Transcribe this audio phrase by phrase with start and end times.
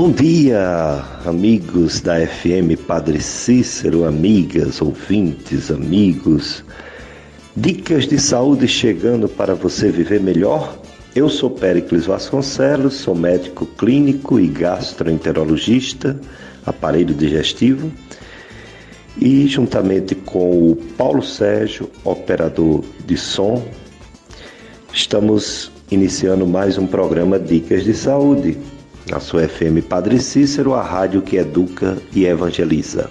[0.00, 6.64] Bom dia, amigos da FM Padre Cícero, amigas, ouvintes, amigos.
[7.56, 10.80] Dicas de saúde chegando para você viver melhor?
[11.16, 16.16] Eu sou Péricles Vasconcelos, sou médico clínico e gastroenterologista,
[16.64, 17.90] aparelho digestivo,
[19.20, 23.66] e juntamente com o Paulo Sérgio, operador de som,
[24.92, 28.56] estamos iniciando mais um programa Dicas de Saúde
[29.10, 33.10] na sua FM Padre Cícero, a rádio que educa e evangeliza.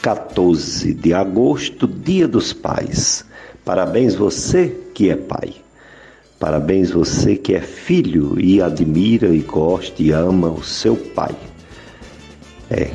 [0.00, 3.24] 14 de agosto, Dia dos Pais.
[3.64, 5.54] Parabéns você que é pai.
[6.38, 11.36] Parabéns você que é filho e admira e gosta e ama o seu pai.
[12.68, 12.90] É,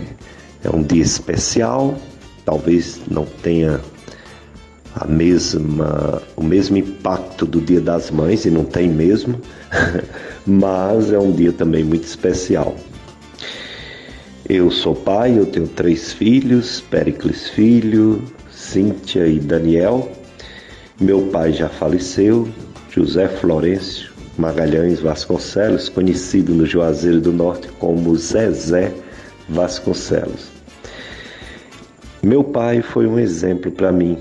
[0.64, 1.98] é um dia especial,
[2.44, 3.80] talvez não tenha
[5.02, 9.40] a mesma, o mesmo impacto do Dia das Mães, e não tem mesmo,
[10.46, 12.76] mas é um dia também muito especial.
[14.48, 20.12] Eu sou pai, eu tenho três filhos, Pericles Filho, Cíntia e Daniel.
[21.00, 22.48] Meu pai já faleceu,
[22.90, 28.94] José Florencio Magalhães Vasconcelos, conhecido no Juazeiro do Norte como Zezé
[29.50, 30.52] Vasconcelos.
[32.22, 34.16] Meu pai foi um exemplo para mim,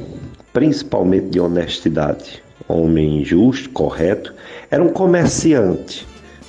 [0.56, 2.42] principalmente de honestidade.
[2.66, 4.32] Homem justo, correto,
[4.70, 6.06] era um comerciante,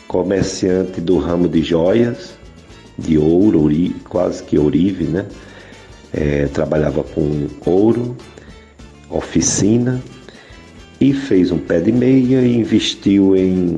[0.07, 2.33] comerciante do ramo de joias,
[2.97, 5.25] de ouro, ori, quase que ourive, né?
[6.13, 8.15] É, trabalhava com ouro,
[9.09, 10.01] oficina
[11.01, 13.77] e fez um pé de meia e investiu em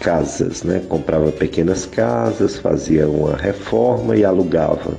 [0.00, 0.82] casas, né?
[0.88, 4.96] Comprava pequenas casas, fazia uma reforma e alugava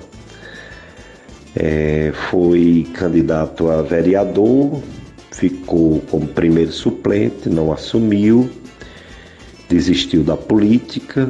[1.60, 4.82] é, foi candidato a vereador,
[5.30, 8.50] ficou como primeiro suplente, não assumiu,
[9.68, 11.30] desistiu da política,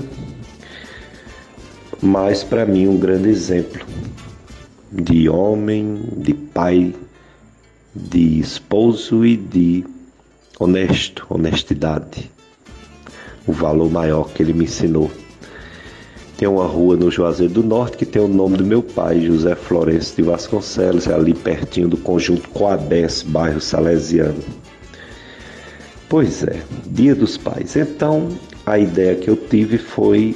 [2.00, 3.84] mas para mim um grande exemplo
[4.92, 6.94] de homem, de pai,
[7.96, 9.84] de esposo e de
[10.60, 12.32] honesto, honestidade.
[13.48, 15.10] O valor maior que ele me ensinou.
[16.40, 19.56] Tem uma rua no Juazeiro do Norte que tem o nome do meu pai, José
[19.56, 24.42] Florencio de Vasconcelos, é ali pertinho do conjunto Coabés, bairro Salesiano.
[26.08, 27.76] Pois é, Dia dos Pais.
[27.76, 28.30] Então,
[28.66, 30.34] a ideia que eu tive foi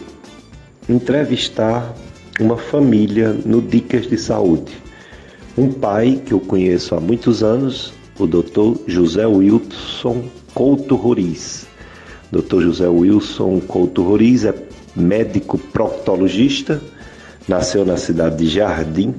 [0.89, 1.95] entrevistar
[2.37, 4.73] uma família no Dicas de Saúde.
[5.57, 8.77] Um pai que eu conheço há muitos anos, o Dr.
[8.87, 11.65] José Wilson Couto Roriz.
[12.33, 12.61] Dr.
[12.61, 14.55] José Wilson Couto Roriz é
[14.95, 16.81] médico proctologista,
[17.47, 19.13] nasceu na cidade de Jardim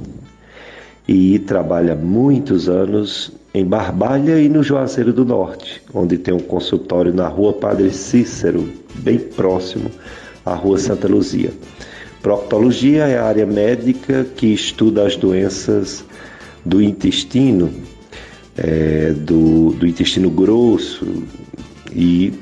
[1.07, 7.15] e trabalha muitos anos em Barbalha e no Juazeiro do Norte, onde tem um consultório
[7.15, 9.89] na rua Padre Cícero, bem próximo
[10.45, 11.53] à rua Santa Luzia.
[12.21, 16.05] Proctologia é a área médica que estuda as doenças
[16.65, 17.71] do intestino,
[18.57, 21.07] é, do, do intestino grosso
[21.95, 22.33] e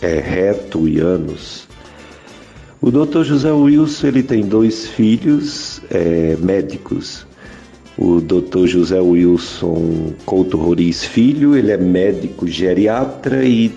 [0.00, 1.66] é, reto e ânus.
[2.80, 3.22] O Dr.
[3.22, 7.26] José Wilson ele tem dois filhos é, médicos.
[7.98, 8.66] O Dr.
[8.66, 13.72] José Wilson Couto Roriz Filho, ele é médico geriatra e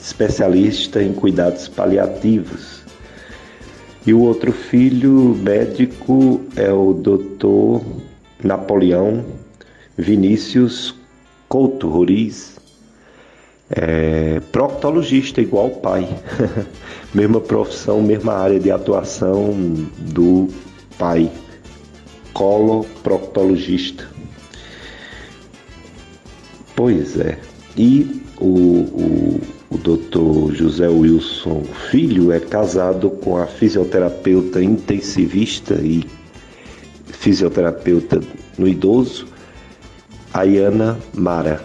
[0.00, 2.82] especialista em cuidados paliativos.
[4.06, 7.84] E o outro filho médico é o Dr.
[8.42, 9.24] Napoleão
[9.98, 10.94] Vinícius
[11.48, 12.57] Couto Roriz,
[13.70, 16.08] é, proctologista, igual o pai.
[17.14, 19.52] mesma profissão, mesma área de atuação
[19.98, 20.48] do
[20.98, 21.30] pai,
[22.32, 24.08] coloproctologista.
[26.74, 27.38] Pois é.
[27.76, 29.40] E o, o,
[29.70, 36.04] o doutor José Wilson Filho é casado com a fisioterapeuta intensivista e
[37.06, 38.20] fisioterapeuta
[38.56, 39.26] no idoso,
[40.32, 41.62] Ayana Mara.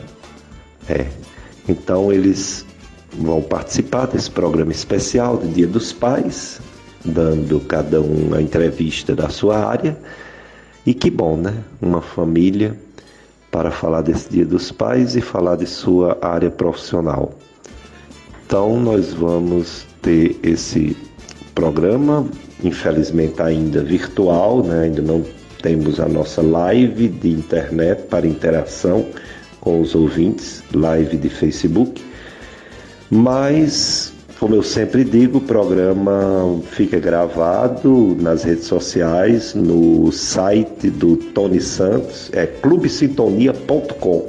[0.89, 1.05] É,
[1.67, 2.65] então eles
[3.17, 6.59] vão participar desse programa especial de Dia dos Pais,
[7.05, 9.97] dando cada um a entrevista da sua área.
[10.85, 11.53] E que bom, né?
[11.81, 12.77] Uma família
[13.51, 17.33] para falar desse Dia dos Pais e falar de sua área profissional.
[18.45, 20.97] Então nós vamos ter esse
[21.55, 22.27] programa,
[22.63, 24.85] infelizmente ainda virtual, né?
[24.85, 25.23] ainda não
[25.61, 29.05] temos a nossa live de internet para interação
[29.63, 32.03] com os ouvintes, live de Facebook.
[33.09, 41.15] Mas, como eu sempre digo, o programa fica gravado nas redes sociais, no site do
[41.15, 44.27] Tony Santos, é clubesintonia.com.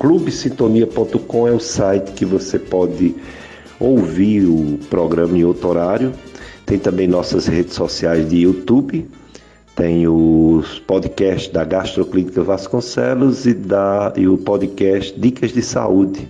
[0.00, 3.14] Clubesintonia.com é o site que você pode
[3.78, 6.12] ouvir o programa em outro horário
[6.64, 9.06] Tem também nossas redes sociais de YouTube,
[9.74, 16.28] tem os podcasts da Gastroclínica Vasconcelos e, da, e o podcast Dicas de Saúde,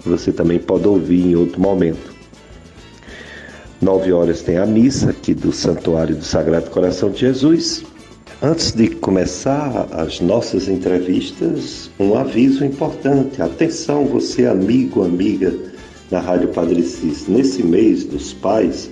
[0.00, 2.16] que você também pode ouvir em outro momento.
[3.80, 7.84] Nove horas tem a missa aqui do Santuário do Sagrado Coração de Jesus.
[8.42, 13.42] Antes de começar as nossas entrevistas, um aviso importante.
[13.42, 15.54] Atenção, você amigo, amiga
[16.10, 17.28] da Rádio Padre Cis.
[17.28, 18.90] Nesse mês dos pais,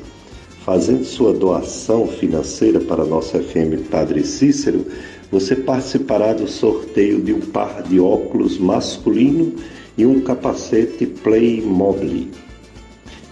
[0.66, 4.84] fazendo sua doação financeira para a nossa FM Padre Cícero,
[5.30, 9.54] você participará do sorteio de um par de óculos masculino
[9.96, 12.30] e um capacete Playmobil.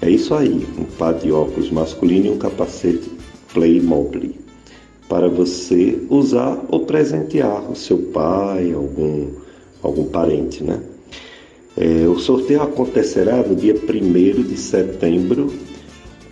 [0.00, 3.10] É isso aí, um par de óculos masculino e um capacete
[3.52, 4.34] Playmobil
[5.08, 9.26] para você usar ou presentear o seu pai, algum,
[9.82, 10.80] algum parente, né?
[11.76, 15.52] É, o sorteio acontecerá no dia 1 de setembro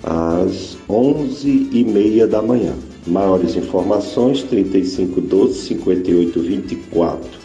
[0.03, 2.75] às 11h30 da manhã.
[3.07, 7.43] Maiores informações 3512 5824.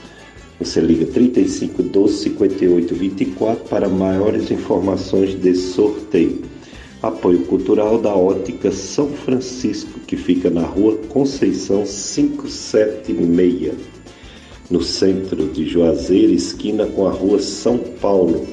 [0.59, 6.41] Você liga 3512 5824 para maiores informações desse sorteio.
[7.01, 13.73] Apoio Cultural da Ótica São Francisco, que fica na rua Conceição 576,
[14.69, 18.47] no centro de Juazeiro, esquina com a rua São Paulo.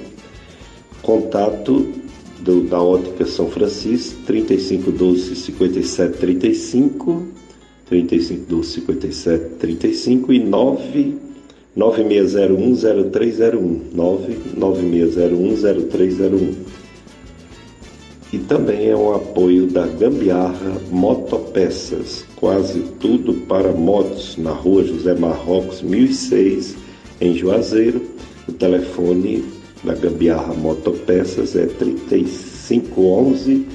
[1.00, 2.03] Contato
[2.44, 7.26] do, da Ótica São Francisco, 3512 5735,
[7.88, 11.24] 3512 5735 e 9
[11.76, 13.80] 96010301,
[14.56, 16.54] 996010301.
[18.32, 25.14] E também é um apoio da Gambiarra Motopeças, quase tudo para motos, na rua José
[25.14, 26.76] Marrocos 1006,
[27.20, 28.00] em Juazeiro.
[28.48, 29.44] O telefone
[29.84, 33.66] da Gambiarra Motopeças é 3511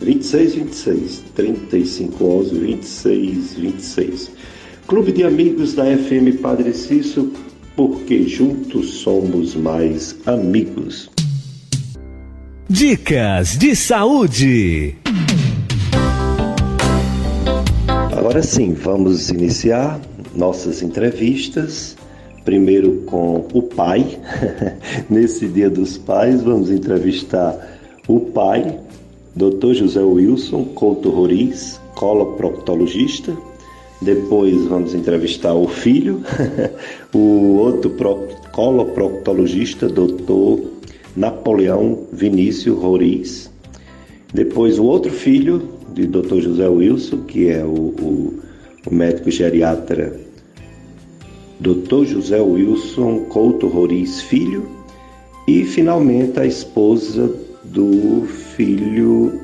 [0.00, 4.30] 2626 3511 2626.
[4.86, 7.30] Clube de Amigos da FM Padre Cício,
[7.76, 11.10] porque juntos somos mais amigos.
[12.68, 14.96] Dicas de saúde.
[18.16, 20.00] Agora sim, vamos iniciar
[20.34, 21.96] nossas entrevistas
[22.48, 24.18] primeiro com o pai.
[25.10, 27.78] Nesse Dia dos Pais, vamos entrevistar
[28.08, 28.80] o pai,
[29.36, 29.74] Dr.
[29.74, 33.36] José Wilson Couto Roriz, coloproctologista.
[34.00, 36.22] Depois vamos entrevistar o filho,
[37.12, 37.94] o outro
[38.50, 40.64] coloproctologista, Dr.
[41.14, 43.50] Napoleão Vinícius Roriz.
[44.32, 46.40] Depois o outro filho de Dr.
[46.40, 48.38] José Wilson, que é o, o,
[48.86, 50.27] o médico geriatra
[51.60, 52.04] Dr.
[52.04, 54.66] José Wilson Couto Roriz Filho
[55.46, 57.32] e finalmente a esposa
[57.64, 59.40] do filho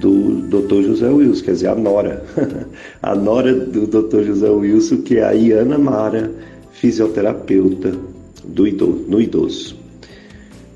[0.00, 0.82] do Dr.
[0.82, 2.24] José Wilson, quer dizer, a nora,
[3.02, 4.22] a nora do Dr.
[4.22, 6.30] José Wilson, que é a Iana Mara,
[6.72, 7.94] fisioterapeuta
[8.44, 9.76] do idoso, no idoso.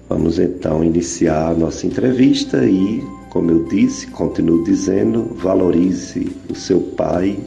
[0.09, 6.81] Vamos então iniciar a nossa entrevista e, como eu disse, continuo dizendo, valorize o seu
[6.81, 7.39] pai.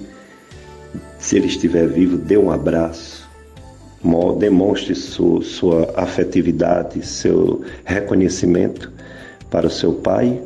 [1.19, 3.16] Se ele estiver vivo, dê um abraço,
[4.37, 8.91] demonstre sua, afetividade, seu reconhecimento
[9.49, 10.41] para o seu pai,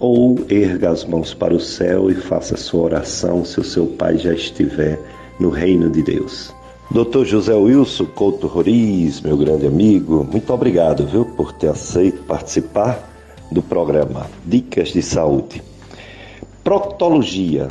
[0.00, 4.16] ou erga as mãos para o céu e faça sua oração se o seu pai
[4.16, 4.98] já estiver
[5.40, 6.54] no reino de Deus.
[6.90, 7.24] Dr.
[7.24, 13.10] José Wilson Couto Roriz, meu grande amigo, muito obrigado, viu, por ter aceito participar
[13.50, 15.62] do programa Dicas de Saúde.
[16.64, 17.68] Proctologia.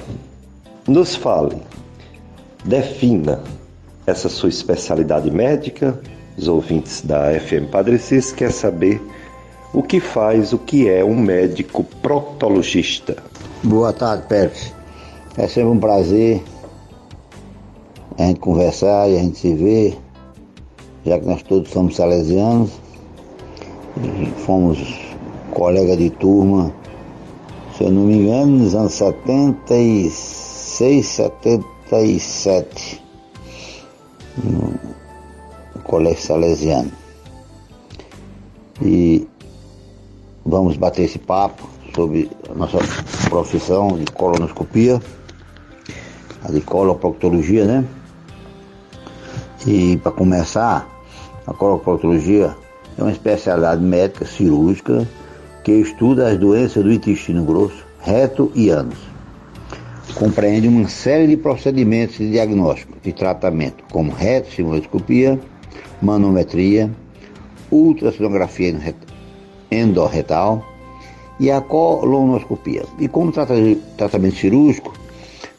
[0.88, 1.58] Nos fale,
[2.64, 3.42] defina
[4.08, 6.00] essa sua especialidade médica.
[6.38, 9.02] Os ouvintes da FM Padre Cis quer saber
[9.74, 13.18] o que faz, o que é um médico proctologista.
[13.62, 14.74] Boa tarde, Pérez.
[15.38, 16.42] É sempre um prazer
[18.18, 19.98] a gente conversar e a gente se ver,
[21.06, 22.72] já que nós todos somos salesianos,
[24.46, 24.80] fomos
[25.52, 26.74] colega de turma,
[27.78, 33.07] se eu não me engano, nos anos 76, 77
[34.44, 36.92] no Colégio Salesiano.
[38.82, 39.28] E
[40.46, 42.78] vamos bater esse papo sobre a nossa
[43.30, 45.02] profissão de colonoscopia,
[46.44, 47.86] a de coloproctologia, né?
[49.66, 50.88] E para começar,
[51.46, 52.56] a coloproctologia
[52.98, 55.08] é uma especialidade médica cirúrgica
[55.64, 59.07] que estuda as doenças do intestino grosso, reto e ânus
[60.18, 65.40] compreende uma série de procedimentos de diagnóstico e tratamento, como retossimuloscopia,
[66.02, 66.90] manometria,
[67.72, 68.96] ultrassonografia
[69.70, 70.66] endorretal
[71.40, 72.84] e a colonoscopia.
[72.98, 74.92] E como tratamento cirúrgico,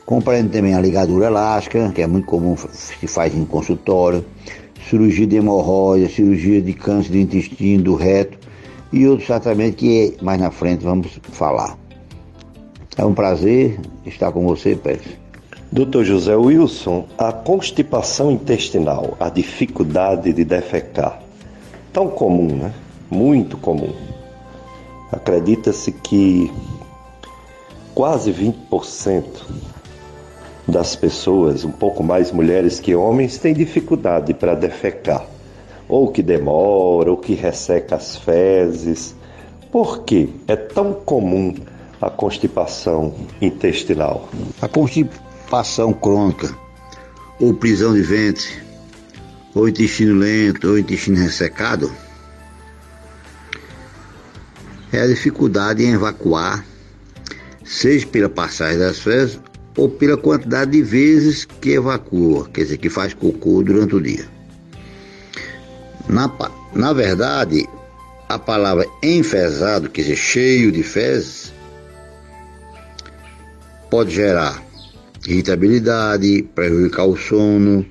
[0.04, 4.24] compreende também a ligadura elástica, que é muito comum, se faz em consultório,
[4.90, 8.36] cirurgia de hemorroida, cirurgia de câncer do intestino, do reto
[8.92, 11.78] e outros tratamentos que mais na frente vamos falar.
[12.98, 15.06] É um prazer estar com você, Pérez.
[15.70, 21.22] Doutor José Wilson, a constipação intestinal, a dificuldade de defecar,
[21.92, 22.74] tão comum, né?
[23.08, 23.92] Muito comum.
[25.12, 26.52] Acredita-se que
[27.94, 29.24] quase 20%
[30.66, 35.24] das pessoas, um pouco mais mulheres que homens, têm dificuldade para defecar,
[35.88, 39.14] ou que demora, ou que resseca as fezes.
[39.70, 41.54] Por que é tão comum
[42.00, 44.28] a constipação intestinal?
[44.60, 46.54] A constipação crônica,
[47.40, 48.48] ou prisão de ventre,
[49.54, 51.90] ou intestino lento, ou intestino ressecado,
[54.92, 56.64] é a dificuldade em evacuar,
[57.64, 59.40] seja pela passagem das fezes
[59.76, 64.26] ou pela quantidade de vezes que evacua, quer dizer, que faz cocô durante o dia.
[66.08, 66.32] Na,
[66.74, 67.68] na verdade,
[68.28, 71.52] a palavra enfesado, quer dizer, cheio de fezes,
[73.90, 74.62] pode gerar
[75.26, 77.84] irritabilidade, prejudicar o sono,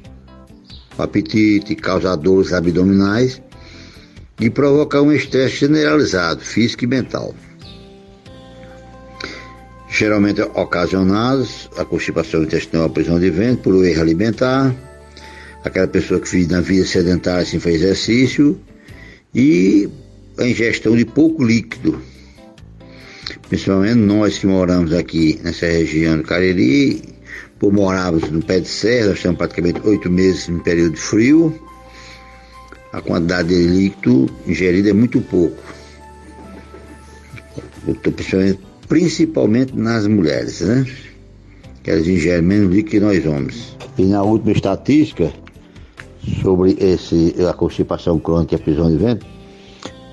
[0.98, 3.42] apetite, causar dores abdominais
[4.40, 7.34] e provocar um estresse generalizado, físico e mental
[9.90, 14.76] geralmente ocasionados a constipação intestinal, a prisão de ventre, por erro alimentar,
[15.64, 18.60] aquela pessoa que vive na vida sedentária sem fazer exercício
[19.34, 19.90] e
[20.38, 22.00] a ingestão de pouco líquido.
[23.50, 27.02] Principalmente nós que moramos aqui nessa região do Cariri,
[27.60, 31.60] por morarmos no pé de serra, nós estamos praticamente oito meses em período de frio,
[32.94, 35.62] a quantidade de líquido ingerido é muito pouco.
[38.02, 40.86] Principalmente principalmente nas mulheres, né?
[41.84, 43.78] Que elas ingerem menos líquido que nós homens.
[43.98, 45.32] E na última estatística
[46.42, 49.28] sobre esse, a constipação crônica e a prisão de ventre,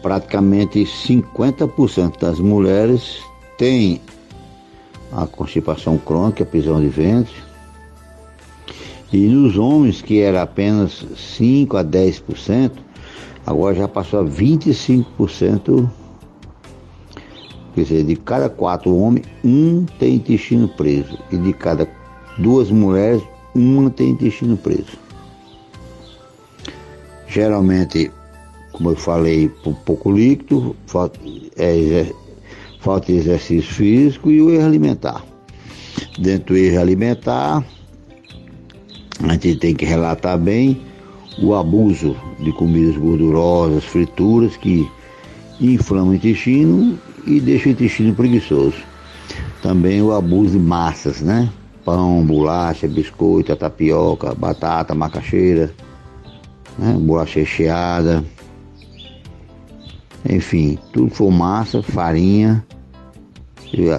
[0.04, 3.22] praticamente 50% das mulheres
[3.56, 4.02] têm
[5.10, 7.32] a constipação crônica, a prisão de ventre,
[9.10, 11.06] e nos homens, que era apenas
[11.38, 12.72] 5 a 10%,
[13.46, 15.88] agora já passou a 25%
[17.74, 21.18] Quer dizer, de cada quatro homens, um tem intestino preso.
[21.32, 21.88] E de cada
[22.38, 23.20] duas mulheres,
[23.52, 24.96] uma tem intestino preso.
[27.26, 28.12] Geralmente,
[28.74, 29.48] como eu falei,
[29.86, 31.18] pouco líquido, falta,
[31.56, 32.06] é,
[32.80, 35.24] falta de exercício físico e o erro alimentar.
[36.18, 37.64] Dentro do erro alimentar,
[39.22, 40.80] a gente tem que relatar bem
[41.40, 44.88] o abuso de comidas gordurosas, frituras que
[45.60, 48.76] inflamam o intestino e deixa o intestino preguiçoso.
[49.62, 51.48] Também o abuso de massas, né?
[51.84, 55.72] Pão, bolacha, biscoito, tapioca, batata, macaxeira,
[56.76, 56.96] né?
[56.98, 58.24] bolacha recheada.
[60.28, 62.64] Enfim, tudo massa, farinha,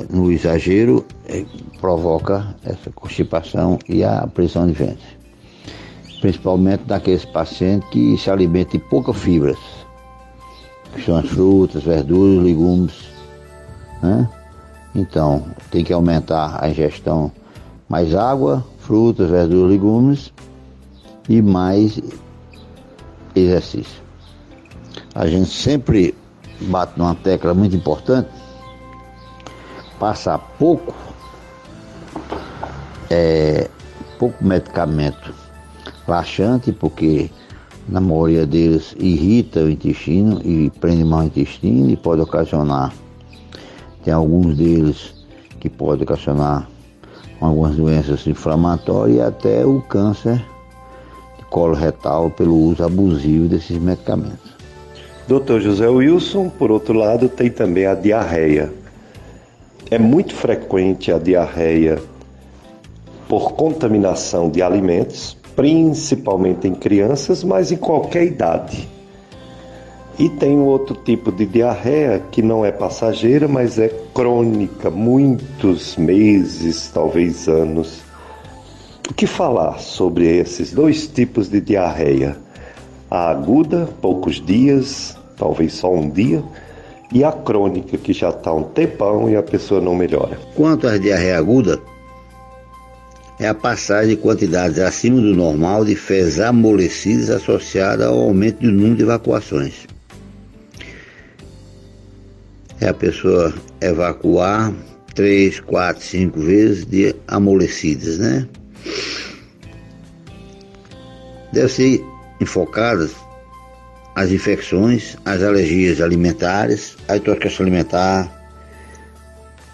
[0.10, 1.46] no exagero, é,
[1.80, 5.16] provoca essa constipação e a pressão de ventre.
[6.22, 9.58] Principalmente daqueles pacientes que se alimentam de poucas fibras,
[10.94, 12.94] que são as frutas, verduras, legumes,
[14.02, 14.30] né?
[14.96, 17.32] Então, tem que aumentar a ingestão
[17.90, 20.34] mais água, frutas, verduras, legumes
[21.28, 22.00] e mais
[23.36, 24.02] exercício.
[25.16, 26.14] A gente sempre
[26.62, 28.30] bate numa tecla muito importante,
[29.98, 30.94] passar pouco,
[33.10, 33.70] é,
[34.20, 35.34] pouco medicamento
[36.08, 37.32] laxante, porque
[37.88, 42.94] na maioria deles irrita o intestino e prende mal o intestino e pode ocasionar
[44.06, 45.16] tem alguns deles
[45.60, 46.70] que podem ocasionar
[47.42, 50.46] algumas doenças inflamatórias e até o câncer
[51.40, 54.55] de colo retal pelo uso abusivo desses medicamentos.
[55.28, 55.60] Dr.
[55.60, 58.72] José Wilson, por outro lado, tem também a diarreia.
[59.90, 62.00] É muito frequente a diarreia
[63.28, 68.88] por contaminação de alimentos, principalmente em crianças, mas em qualquer idade.
[70.18, 76.90] E tem outro tipo de diarreia que não é passageira, mas é crônica, muitos meses,
[76.94, 78.02] talvez anos.
[79.10, 82.38] O que falar sobre esses dois tipos de diarreia?
[83.12, 86.44] A aguda, poucos dias, talvez só um dia,
[87.12, 90.38] e a crônica, que já está um tempão e a pessoa não melhora.
[90.56, 91.80] Quanto à diarreia aguda,
[93.40, 98.72] é a passagem de quantidades acima do normal de fezes amolecidas associada ao aumento do
[98.72, 99.86] número de evacuações.
[102.82, 104.74] é a pessoa evacuar
[105.14, 108.48] três, quatro, cinco vezes de amolecidas, né?
[111.54, 112.06] Deve ser
[112.42, 113.12] enfocadas
[114.16, 118.32] as infecções, as alergias alimentares, a intoxicação alimentar,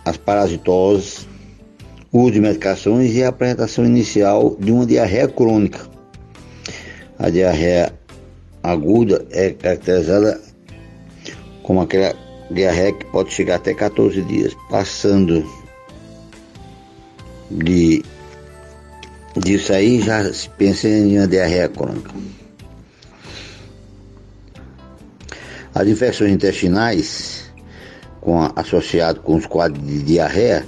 [0.03, 1.27] as parasitoses,
[2.11, 5.79] o uso de medicações e a apresentação inicial de uma diarreia crônica.
[7.19, 7.93] A diarreia
[8.63, 10.41] aguda é caracterizada
[11.61, 12.13] como aquela
[12.49, 15.45] diarreia que pode chegar até 14 dias, passando
[17.51, 18.03] de
[19.37, 22.11] disso aí já se pensa em uma diarreia crônica.
[25.73, 27.51] As infecções intestinais,
[28.19, 30.65] com, associado com os quadros de diarreia,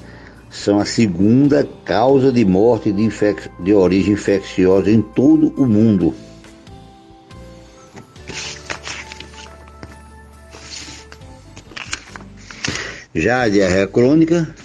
[0.49, 3.09] são a segunda causa de morte de,
[3.59, 6.13] de origem infecciosa em todo o mundo.
[13.15, 14.55] Já a diarreia crônica,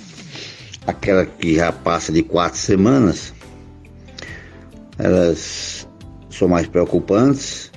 [0.87, 3.35] aquela que já passa de quatro semanas,
[4.99, 5.87] elas
[6.31, 7.68] são mais preocupantes,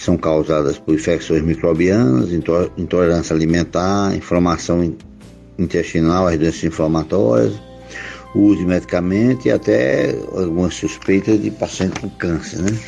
[0.00, 2.30] que são causadas por infecções microbianas,
[2.78, 4.96] intolerância alimentar, inflamação
[5.58, 7.52] intestinal, as doenças inflamatórias,
[8.34, 12.78] uso de medicamentos e até algumas suspeitas de pacientes com câncer, né?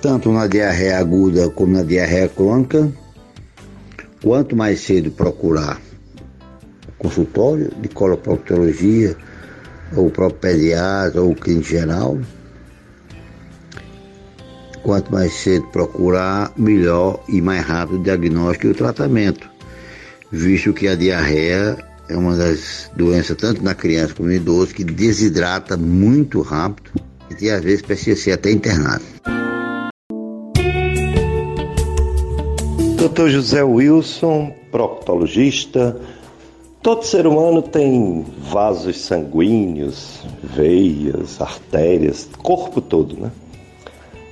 [0.00, 2.88] Tanto na diarreia aguda como na diarreia crônica,
[4.22, 5.80] quanto mais cedo procurar
[6.98, 9.16] consultório de coloproctologia,
[9.96, 12.16] ou o próprio pediatra, ou o clínico geral,
[14.82, 19.52] quanto mais cedo procurar, melhor e mais rápido o diagnóstico e o tratamento
[20.32, 21.76] visto que a diarreia
[22.08, 26.90] é uma das doenças, tanto na criança como no idoso, que desidrata muito rápido
[27.40, 29.04] e às vezes precisa ser até internado.
[32.96, 33.28] Dr.
[33.28, 36.00] José Wilson, proctologista.
[36.82, 43.30] Todo ser humano tem vasos sanguíneos, veias, artérias, corpo todo, né?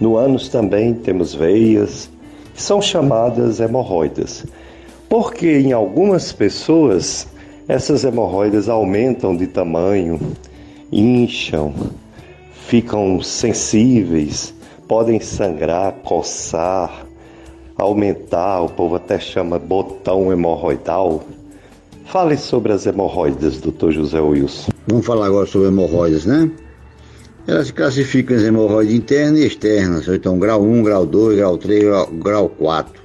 [0.00, 2.08] No ânus também temos veias,
[2.54, 4.46] que são chamadas hemorroidas.
[5.08, 7.28] Porque em algumas pessoas
[7.68, 10.18] essas hemorroidas aumentam de tamanho,
[10.90, 11.74] incham,
[12.66, 14.54] ficam sensíveis,
[14.88, 17.06] podem sangrar, coçar,
[17.76, 21.22] aumentar, o povo até chama botão hemorroidal.
[22.06, 24.72] Fale sobre as hemorroidas, doutor José Wilson.
[24.88, 26.50] Vamos falar agora sobre hemorroidas, né?
[27.46, 31.82] Elas se classificam em hemorroides internas e externas, então grau 1, grau 2, grau 3,
[31.82, 33.00] grau, grau 4.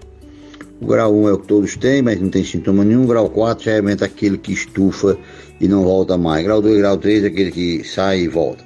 [0.82, 3.08] O grau 1 é o que todos têm, mas não tem sintoma nenhum.
[3.08, 5.18] Grau 4 já é aquele que estufa
[5.60, 6.44] e não volta mais.
[6.44, 8.64] Grau 2 e grau 3 é aquele que sai e volta.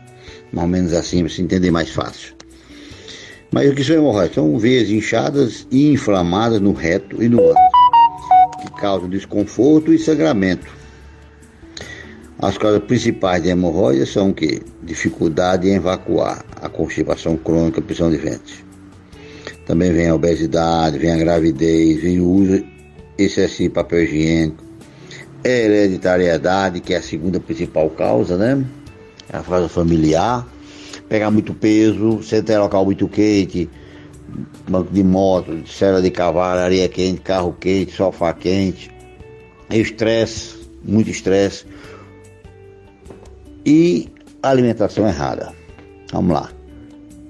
[0.52, 2.34] Mais ou menos assim, para se entender mais fácil.
[3.52, 4.34] Mas o que são hemorroidas?
[4.34, 7.58] São veias inchadas e inflamadas no reto e no ânus,
[8.62, 10.79] que causam desconforto e sangramento.
[12.42, 14.62] As causas principais de hemorroidas são o quê?
[14.82, 18.64] Dificuldade em evacuar, a constipação crônica, prisão de ventre.
[19.66, 22.64] Também vem a obesidade, vem a gravidez, vem o uso
[23.18, 24.64] excessivo de papel higiênico,
[25.44, 28.66] é hereditariedade, que é a segunda principal causa, né?
[29.32, 30.48] É a fase familiar,
[31.10, 33.70] pegar muito peso, sentar local muito quente,
[34.66, 38.90] banco de moto, cela de cavalo, areia quente, carro quente, sofá quente,
[39.70, 41.66] estresse, muito estresse
[43.70, 44.10] e
[44.42, 45.54] alimentação errada.
[46.12, 46.50] Vamos lá.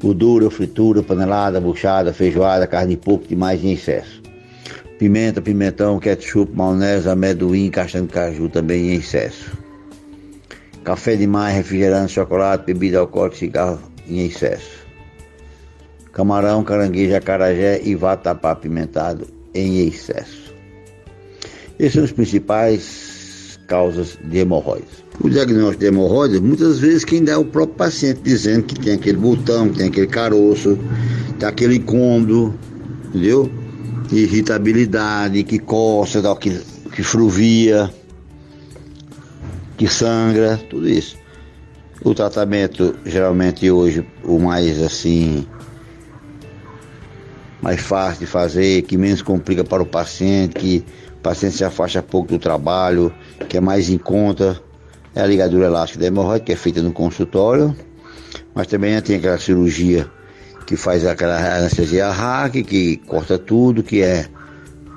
[0.01, 4.21] Gordura, fritura, panelada, buchada, feijoada, carne de porco demais em excesso.
[4.97, 9.51] Pimenta, pimentão, ketchup, maionese, amendoim, castanha de caju também em excesso.
[10.85, 14.87] Café demais, refrigerante, chocolate, bebida alcoólica, cigarro em excesso.
[16.13, 20.53] Camarão, caranguejo, acarajé e vatapá pimentado em excesso.
[21.77, 25.08] Esses são os principais causas de hemorroides.
[25.21, 28.93] O diagnóstico de hemorroida, muitas vezes quem dá é o próprio paciente, dizendo que tem
[28.93, 30.79] aquele botão, que tem aquele caroço,
[31.37, 32.57] tem aquele incômodo,
[33.09, 33.51] entendeu?
[34.11, 36.57] Irritabilidade, que coça, que,
[36.95, 37.93] que fruvia,
[39.77, 41.17] que sangra, tudo isso.
[42.01, 45.45] O tratamento, geralmente hoje, o mais assim,
[47.61, 50.85] mais fácil de fazer, que menos complica para o paciente, que
[51.17, 53.13] o paciente se afasta pouco do trabalho,
[53.49, 54.61] que é mais em conta,
[55.15, 57.75] é a ligadura elástica da hemorroide, que é feita no consultório,
[58.53, 60.09] mas também tem aquela cirurgia
[60.65, 64.27] que faz aquela anestesia RAC, que corta tudo, que é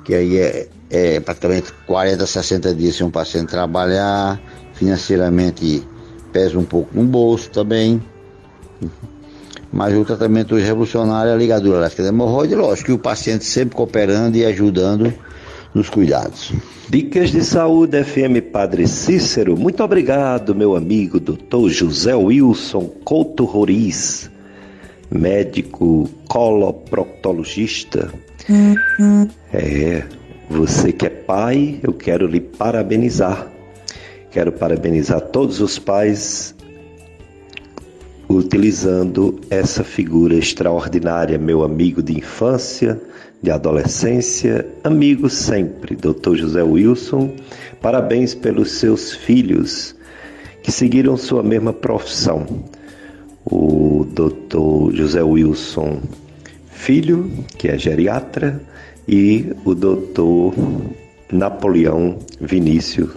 [0.05, 4.39] que aí é, é praticamente 40, 60 dias se um paciente trabalhar,
[4.73, 5.87] financeiramente
[6.31, 8.01] pesa um pouco no bolso também.
[9.71, 13.75] Mas o tratamento revolucionário é a ligadura elástica da hemorroide, lógico que o paciente sempre
[13.75, 15.11] cooperando e ajudando
[15.73, 16.53] nos cuidados.
[16.89, 19.57] Dicas de Saúde FM Padre Cícero.
[19.57, 21.69] Muito obrigado, meu amigo Dr.
[21.69, 24.29] José Wilson Couto Roriz,
[25.09, 28.13] médico coloproctologista.
[29.51, 30.03] É,
[30.49, 33.47] você que é pai, eu quero lhe parabenizar.
[34.29, 36.53] Quero parabenizar todos os pais
[38.27, 42.99] utilizando essa figura extraordinária, meu amigo de infância,
[43.43, 46.35] de adolescência, amigo sempre, Dr.
[46.35, 47.33] José Wilson.
[47.81, 49.93] Parabéns pelos seus filhos
[50.63, 52.47] que seguiram sua mesma profissão.
[53.43, 54.95] O Dr.
[54.95, 56.01] José Wilson
[56.71, 58.61] Filho, que é geriatra,
[59.05, 60.57] e o Dr.
[61.29, 63.09] Napoleão Vinícius,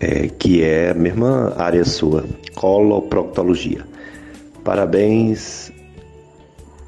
[0.00, 2.24] é, que é a mesma área sua,
[2.54, 3.84] coloproctologia.
[4.64, 5.70] Parabéns,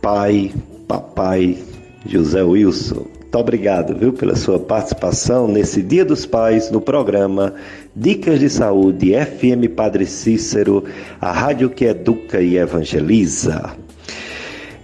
[0.01, 0.55] pai,
[0.89, 1.59] papai
[2.07, 3.07] José Wilson.
[3.21, 7.55] Muito obrigado, viu, pela sua participação nesse Dia dos Pais no programa
[7.95, 10.85] Dicas de Saúde FM Padre Cícero,
[11.21, 13.77] a rádio que educa e evangeliza.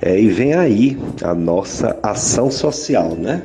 [0.00, 3.42] É, e vem aí a nossa ação social, né?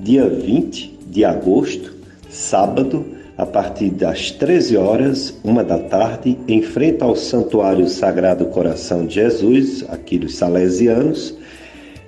[0.00, 1.94] Dia 20 de agosto,
[2.28, 3.04] sábado,
[3.36, 9.14] a partir das 13 horas, uma da tarde, em frente ao Santuário Sagrado Coração de
[9.14, 11.36] Jesus, aqui dos Salesianos.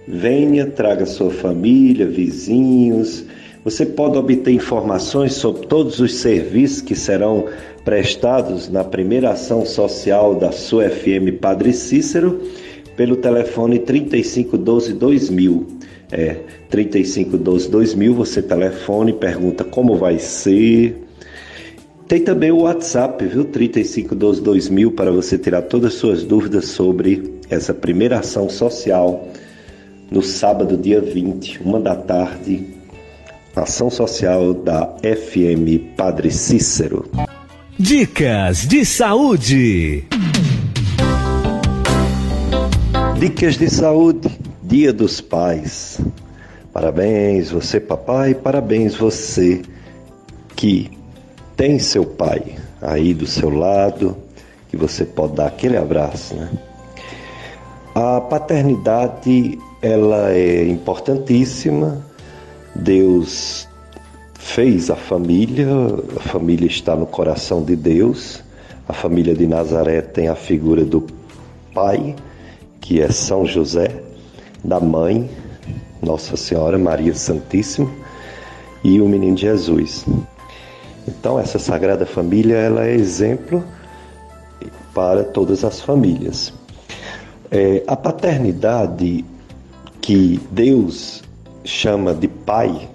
[0.06, 3.24] Venha, traga sua família, vizinhos.
[3.64, 7.46] Você pode obter informações sobre todos os serviços que serão
[7.84, 12.40] prestados na primeira ação social da sua FM Padre Cícero
[12.96, 15.66] pelo telefone 3512 2000.
[16.12, 16.36] É,
[16.70, 21.06] 3512 2000, você telefone, pergunta como vai ser,
[22.06, 23.44] tem também o WhatsApp, viu?
[23.46, 29.28] 35122000 para você tirar todas as suas dúvidas sobre essa primeira ação social
[30.10, 32.66] no sábado, dia 20, uma da tarde,
[33.54, 37.10] ação social da FM Padre Cícero.
[37.78, 40.04] Dicas de saúde.
[43.18, 44.30] Dicas de saúde,
[44.62, 46.00] Dia dos Pais.
[46.72, 49.62] Parabéns você, papai, parabéns você
[50.54, 50.90] que
[51.56, 54.16] tem seu pai aí do seu lado,
[54.68, 56.50] que você pode dar aquele abraço, né?
[57.94, 62.04] A paternidade, ela é importantíssima.
[62.74, 63.68] Deus
[64.34, 65.68] fez a família,
[66.16, 68.42] a família está no coração de Deus.
[68.88, 71.06] A família de Nazaré tem a figura do
[71.72, 72.16] pai,
[72.80, 74.02] que é São José,
[74.64, 75.30] da mãe,
[76.02, 77.88] Nossa Senhora Maria Santíssima,
[78.82, 80.04] e o menino Jesus.
[81.06, 83.64] Então essa Sagrada Família ela é exemplo
[84.92, 86.52] para todas as famílias.
[87.50, 89.24] É, a paternidade
[90.06, 91.20] que Deus
[91.64, 92.88] chama de pai,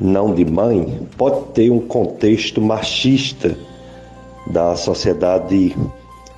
[0.00, 3.54] não de mãe, pode ter um contexto machista
[4.46, 5.76] da sociedade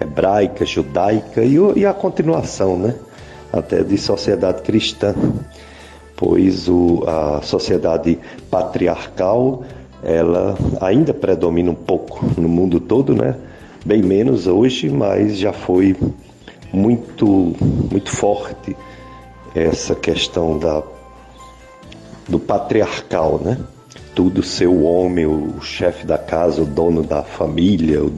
[0.01, 2.97] hebraica, judaica e, e a continuação, né?
[3.53, 5.15] Até de sociedade cristã,
[6.17, 8.19] pois o, a sociedade
[8.51, 9.63] patriarcal
[10.03, 13.37] ela ainda predomina um pouco no mundo todo, né?
[13.85, 15.95] Bem menos hoje, mas já foi
[16.73, 17.55] muito
[17.93, 18.77] muito forte
[19.57, 20.83] essa questão da
[22.29, 23.59] do patriarcal, né?
[24.15, 28.03] Tudo ser o homem, o chefe da casa, o dono da família.
[28.03, 28.13] O...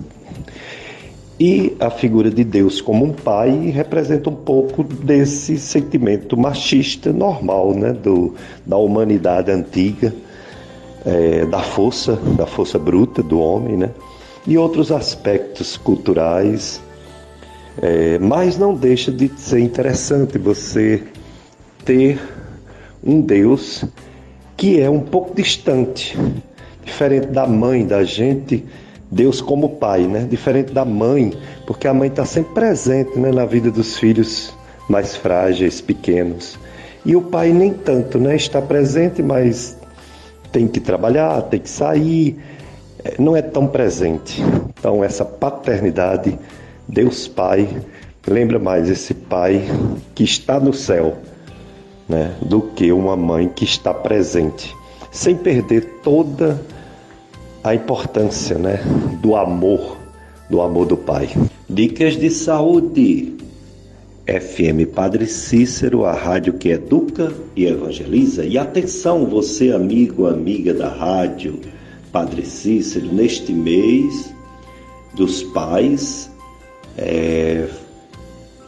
[1.39, 7.75] E a figura de Deus como um pai representa um pouco desse sentimento machista normal,
[7.75, 7.93] né?
[7.93, 10.13] Do, da humanidade antiga
[11.05, 13.91] é, da força, da força bruta do homem, né?
[14.47, 16.81] E outros aspectos culturais.
[17.81, 21.03] É, mas não deixa de ser interessante você
[21.85, 22.19] ter
[23.03, 23.85] um Deus
[24.57, 26.19] que é um pouco distante,
[26.85, 28.65] diferente da mãe da gente,
[29.11, 30.27] Deus como pai, né?
[30.29, 31.33] Diferente da mãe,
[31.67, 34.53] porque a mãe está sempre presente né, na vida dos filhos
[34.89, 36.59] mais frágeis, pequenos.
[37.07, 38.37] E o pai nem tanto, né?
[38.37, 39.79] Está presente, mas
[40.53, 42.39] tem que trabalhar, tem que sair,
[43.05, 44.43] é, não é tão presente.
[44.79, 46.39] Então, essa paternidade,
[46.87, 47.69] Deus Pai,
[48.27, 49.63] lembra mais esse pai
[50.15, 51.17] que está no céu,
[52.09, 54.75] né, do que uma mãe que está presente,
[55.11, 56.61] sem perder toda
[57.63, 58.81] a importância, né,
[59.21, 59.97] do amor,
[60.49, 61.29] do amor do pai.
[61.69, 63.37] Dicas de saúde.
[64.29, 68.45] FM Padre Cícero, a rádio que educa e evangeliza.
[68.45, 71.59] E atenção, você, amigo, amiga da rádio
[72.13, 74.31] Padre Cícero, neste mês
[75.15, 76.31] dos pais,
[76.99, 77.67] é,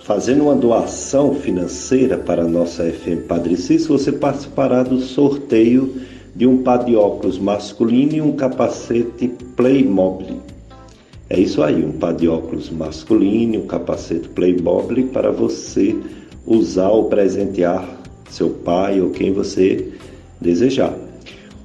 [0.02, 5.94] fazendo uma doação financeira para a nossa FM Padre Cícero, você participará do sorteio
[6.34, 10.38] de um par de óculos masculino e um capacete Playmobil.
[11.28, 15.94] É isso aí, um par de óculos masculino um capacete Playmobil para você
[16.46, 17.86] usar ou presentear
[18.28, 19.92] seu pai ou quem você
[20.40, 20.94] desejar.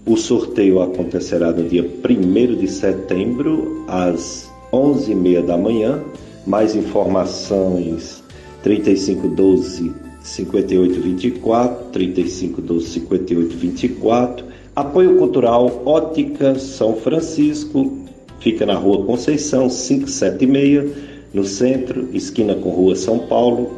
[0.05, 6.03] O sorteio acontecerá no dia 1 de setembro, às 11h30 da manhã.
[6.45, 8.23] Mais informações
[8.65, 14.45] 3512 5824, 3512 5824.
[14.75, 17.95] Apoio Cultural Ótica São Francisco,
[18.39, 20.91] fica na Rua Conceição 576,
[21.31, 23.71] no centro, esquina com Rua São Paulo,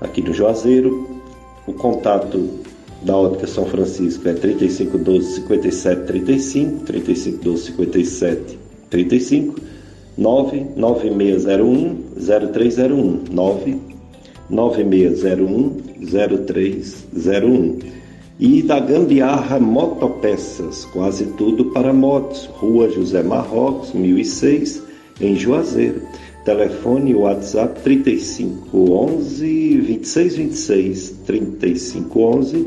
[0.00, 1.20] aqui no Juazeiro.
[1.66, 2.48] O contato
[3.02, 8.58] da Ótica São Francisco é 3512 5735, 3512 57
[10.16, 11.96] 35 99601
[12.52, 15.82] 0301 99601
[16.46, 17.78] 0301
[18.40, 24.82] e da Gambiarra Motopeças, quase tudo para motos, Rua José Marrocos, 1006,
[25.20, 26.00] em Juazeiro.
[26.44, 32.66] Telefone WhatsApp 3511 2626 3511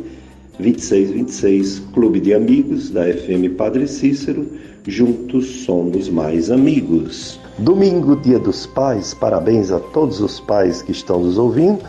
[0.57, 4.47] 2626, Clube de Amigos da FM Padre Cícero,
[4.87, 7.39] juntos somos mais amigos.
[7.57, 11.83] Domingo, Dia dos Pais, parabéns a todos os pais que estão nos ouvindo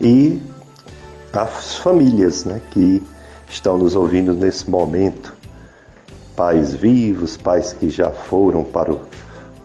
[0.00, 0.40] e
[1.32, 3.02] às famílias né, que
[3.48, 5.34] estão nos ouvindo nesse momento.
[6.36, 9.00] Pais vivos, pais que já foram para o,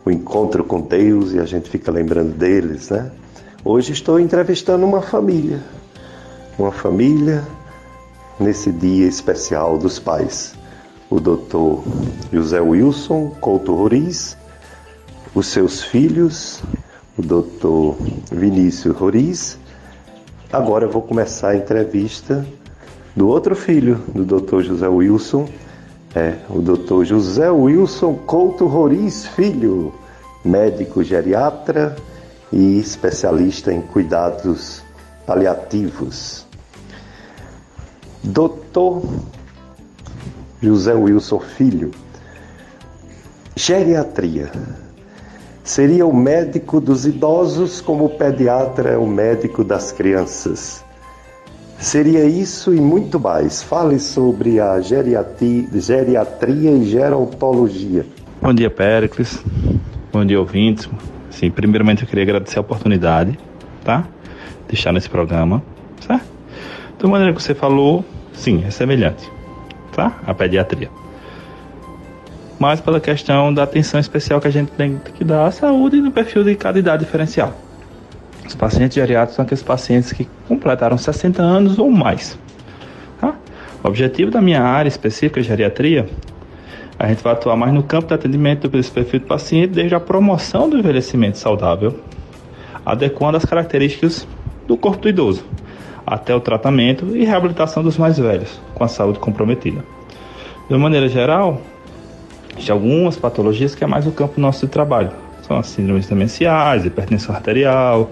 [0.06, 3.12] o encontro com Deus e a gente fica lembrando deles, né?
[3.66, 5.62] Hoje estou entrevistando uma família,
[6.58, 7.44] uma família
[8.40, 10.59] nesse dia especial dos pais.
[11.10, 11.84] O doutor
[12.32, 14.38] José Wilson Couto Roriz,
[15.34, 16.62] os seus filhos,
[17.18, 17.98] o doutor
[18.32, 19.58] Vinícius Roriz.
[20.54, 22.46] Agora eu vou começar a entrevista
[23.16, 25.50] do outro filho do doutor José Wilson,
[26.14, 29.94] é o doutor José Wilson Couto Roriz Filho,
[30.46, 31.96] médico geriatra
[32.54, 34.84] e especialista em cuidados
[35.26, 36.46] paliativos.
[38.24, 39.04] Doutor
[40.62, 41.92] José Wilson Filho,
[43.56, 44.52] geriatria.
[45.64, 50.84] Seria o médico dos idosos como o pediatra é o médico das crianças.
[51.78, 53.64] Seria isso e muito mais.
[53.64, 58.06] Fale sobre a geriatria, e gerontologia.
[58.42, 59.42] Bom dia, Péricles.
[60.12, 60.90] Bom dia, ouvintes.
[61.30, 63.40] Sim, primeiramente eu queria agradecer a oportunidade,
[63.86, 64.06] tá?
[64.68, 65.64] De estar nesse programa,
[66.06, 66.26] certo?
[67.00, 69.32] Da maneira que você falou, sim, é semelhante,
[70.00, 70.14] tá?
[70.26, 70.90] A pediatria.
[72.58, 76.02] Mas pela questão da atenção especial que a gente tem que dar à saúde e
[76.02, 77.54] no perfil de cada idade diferencial.
[78.48, 82.40] Os pacientes geriátricos são aqueles pacientes que completaram 60 anos ou mais.
[83.20, 83.36] Tá?
[83.84, 86.08] O objetivo da minha área específica, geriatria,
[86.98, 90.00] a gente vai atuar mais no campo de atendimento desse perfil de paciente, desde a
[90.00, 92.00] promoção do envelhecimento saudável,
[92.86, 94.28] adequando as características
[94.66, 95.46] do corpo do idoso,
[96.10, 99.86] até o tratamento e reabilitação dos mais velhos, com a saúde comprometida.
[100.68, 101.62] De uma maneira geral,
[102.54, 105.12] existem algumas patologias que é mais o campo nosso de trabalho.
[105.44, 108.10] São as síndromes demenciais, hipertensão arterial,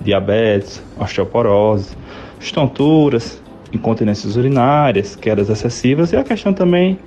[0.00, 1.96] diabetes, osteoporose,
[2.38, 6.98] estonturas, incontinências urinárias, quedas excessivas e a questão também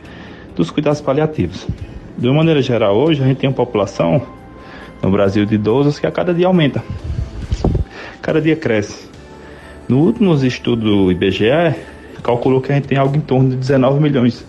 [0.55, 1.67] dos cuidados paliativos.
[2.17, 4.21] De uma maneira geral, hoje a gente tem uma população
[5.03, 6.83] no Brasil de idosos que a cada dia aumenta,
[8.21, 9.10] cada dia cresce.
[9.91, 11.75] No último estudo do IBGE,
[12.23, 14.45] calculou que a gente tem algo em torno de 19 milhões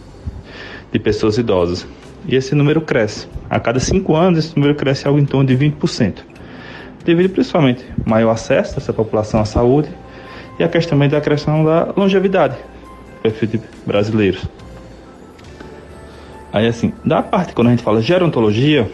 [0.92, 1.84] de pessoas idosas.
[2.28, 3.26] E esse número cresce.
[3.50, 6.18] A cada cinco anos, esse número cresce algo em torno de 20%.
[7.04, 9.88] Devido principalmente ao maior acesso dessa população à saúde
[10.60, 12.56] e a questão também da questão da longevidade
[13.20, 14.44] perfil de brasileiros.
[16.52, 18.88] Aí assim, da parte quando a gente fala gerontologia,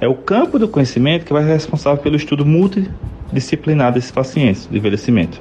[0.00, 2.90] é o campo do conhecimento que vai ser responsável pelo estudo multi
[3.32, 5.40] disciplinar desses pacientes de envelhecimento.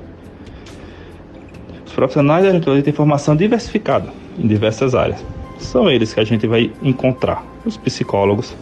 [1.86, 5.24] Os profissionais da gerontologia têm formação diversificada em diversas áreas.
[5.60, 8.56] São eles que a gente vai encontrar: os psicólogos,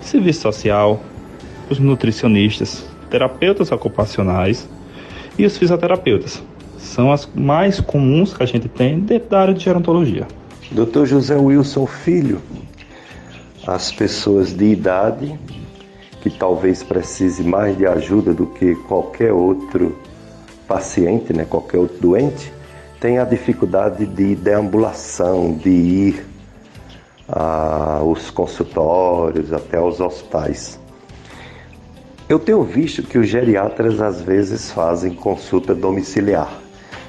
[0.00, 1.00] serviço social,
[1.70, 4.68] os nutricionistas, terapeutas ocupacionais
[5.38, 6.42] e os fisioterapeutas.
[6.76, 10.26] São as mais comuns que a gente tem dentro da área de gerontologia.
[10.70, 11.06] Dr.
[11.06, 12.40] José Wilson Filho,
[13.66, 15.38] as pessoas de idade
[16.20, 19.96] que talvez precise mais de ajuda do que qualquer outro
[20.66, 22.52] paciente, né, qualquer outro doente,
[23.00, 26.26] tem a dificuldade de deambulação, de ir
[27.28, 30.78] aos consultórios, até aos hospitais.
[32.28, 36.60] Eu tenho visto que os geriatras às vezes fazem consulta domiciliar.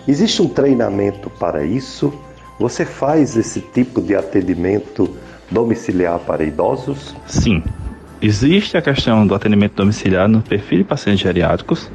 [0.07, 2.13] Existe um treinamento para isso?
[2.59, 5.09] Você faz esse tipo de atendimento
[5.51, 7.15] domiciliar para idosos?
[7.27, 7.63] Sim.
[8.21, 11.89] Existe a questão do atendimento domiciliar no perfil de pacientes geriátricos,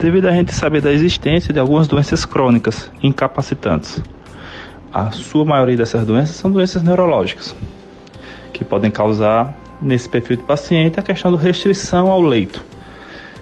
[0.00, 4.02] devido a gente saber da existência de algumas doenças crônicas incapacitantes.
[4.92, 7.54] A sua maioria dessas doenças são doenças neurológicas,
[8.52, 12.64] que podem causar nesse perfil de paciente a questão da restrição ao leito.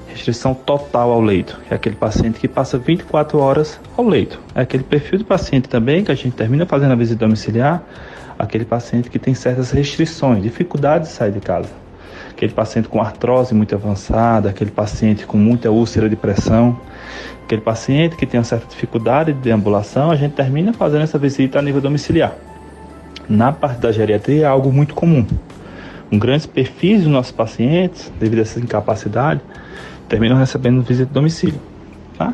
[0.08, 4.38] Restrição total ao leito, é aquele paciente que passa 24 horas ao leito.
[4.54, 7.82] É aquele perfil de paciente também que a gente termina fazendo a visita domiciliar,
[8.38, 11.87] aquele paciente que tem certas restrições, dificuldade de sair de casa
[12.38, 16.78] aquele paciente com artrose muito avançada, aquele paciente com muita úlcera de pressão,
[17.42, 21.58] aquele paciente que tem uma certa dificuldade de deambulação, a gente termina fazendo essa visita
[21.58, 22.32] a nível domiciliar.
[23.28, 25.26] Na parte da geriatria é algo muito comum.
[26.12, 29.40] Um grande perfil dos nossos pacientes, devido a essa incapacidade,
[30.08, 31.60] terminam recebendo visita a domicílio.
[32.16, 32.32] Tá?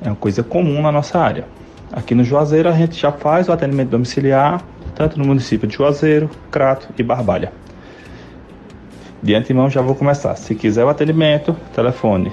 [0.00, 1.46] É uma coisa comum na nossa área.
[1.92, 4.62] Aqui no Juazeiro a gente já faz o atendimento domiciliar,
[4.94, 7.52] tanto no município de Juazeiro, Crato e Barbalha.
[9.22, 10.34] De antemão já vou começar.
[10.34, 12.32] Se quiser o atendimento, telefone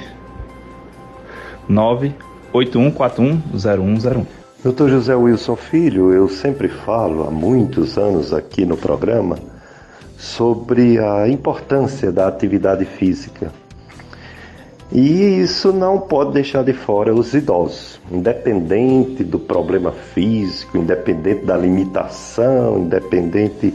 [1.69, 4.25] 981410101.
[4.63, 9.37] Doutor José Wilson Filho, eu sempre falo há muitos anos aqui no programa
[10.17, 13.53] sobre a importância da atividade física.
[14.91, 21.55] E isso não pode deixar de fora os idosos, independente do problema físico, independente da
[21.55, 23.71] limitação, independente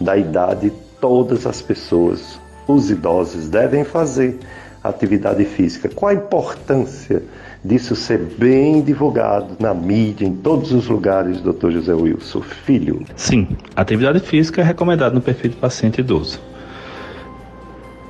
[0.00, 4.38] da idade, todas as pessoas os idosos devem fazer
[4.82, 5.88] atividade física.
[5.88, 7.22] Qual a importância
[7.64, 13.02] disso ser bem divulgado na mídia, em todos os lugares, doutor José Wilson Filho?
[13.16, 16.38] Sim, atividade física é recomendada no perfil do paciente idoso.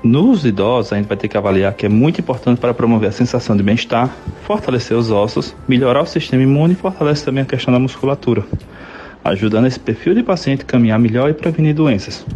[0.02, 3.12] Nos idosos, a gente vai ter que avaliar que é muito importante para promover a
[3.12, 7.72] sensação de bem-estar, fortalecer os ossos, melhorar o sistema imune e fortalece também a questão
[7.72, 8.44] da musculatura,
[9.24, 12.26] ajudando esse perfil de paciente a caminhar melhor e prevenir doenças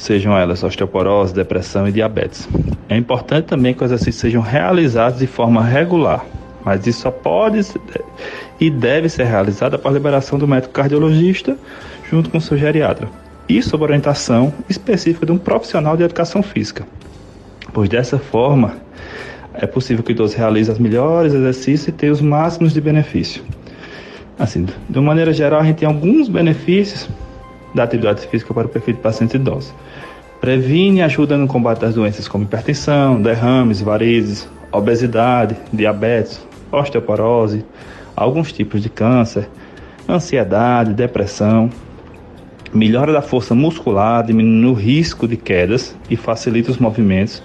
[0.00, 2.48] sejam elas osteoporose, depressão e diabetes.
[2.88, 6.24] É importante também que os exercícios sejam realizados de forma regular,
[6.64, 7.60] mas isso só pode
[8.58, 11.56] e deve ser realizado após liberação do médico cardiologista
[12.10, 13.08] junto com o seu geriatra
[13.48, 16.86] e sob orientação específica de um profissional de educação física,
[17.72, 18.76] pois dessa forma
[19.54, 23.42] é possível que o idoso realize os melhores exercícios e tenha os máximos de benefício.
[24.38, 27.08] Assim, de uma maneira geral, a gente tem alguns benefícios
[27.74, 29.74] da atividade física para o perfil de paciente idoso.
[30.40, 37.64] Previne e ajuda no combate das doenças como hipertensão, derrames, varizes, obesidade, diabetes, osteoporose,
[38.16, 39.48] alguns tipos de câncer,
[40.08, 41.68] ansiedade, depressão.
[42.72, 47.42] Melhora da força muscular, diminui o risco de quedas e facilita os movimentos.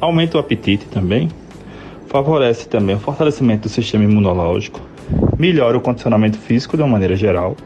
[0.00, 1.28] Aumenta o apetite também.
[2.06, 4.80] Favorece também o fortalecimento do sistema imunológico.
[5.38, 7.56] Melhora o condicionamento físico de uma maneira geral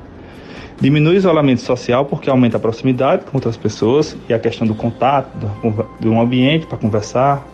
[0.81, 4.75] Diminui o isolamento social porque aumenta a proximidade com outras pessoas e a questão do
[4.75, 5.31] contato,
[5.99, 7.47] de um ambiente para conversar.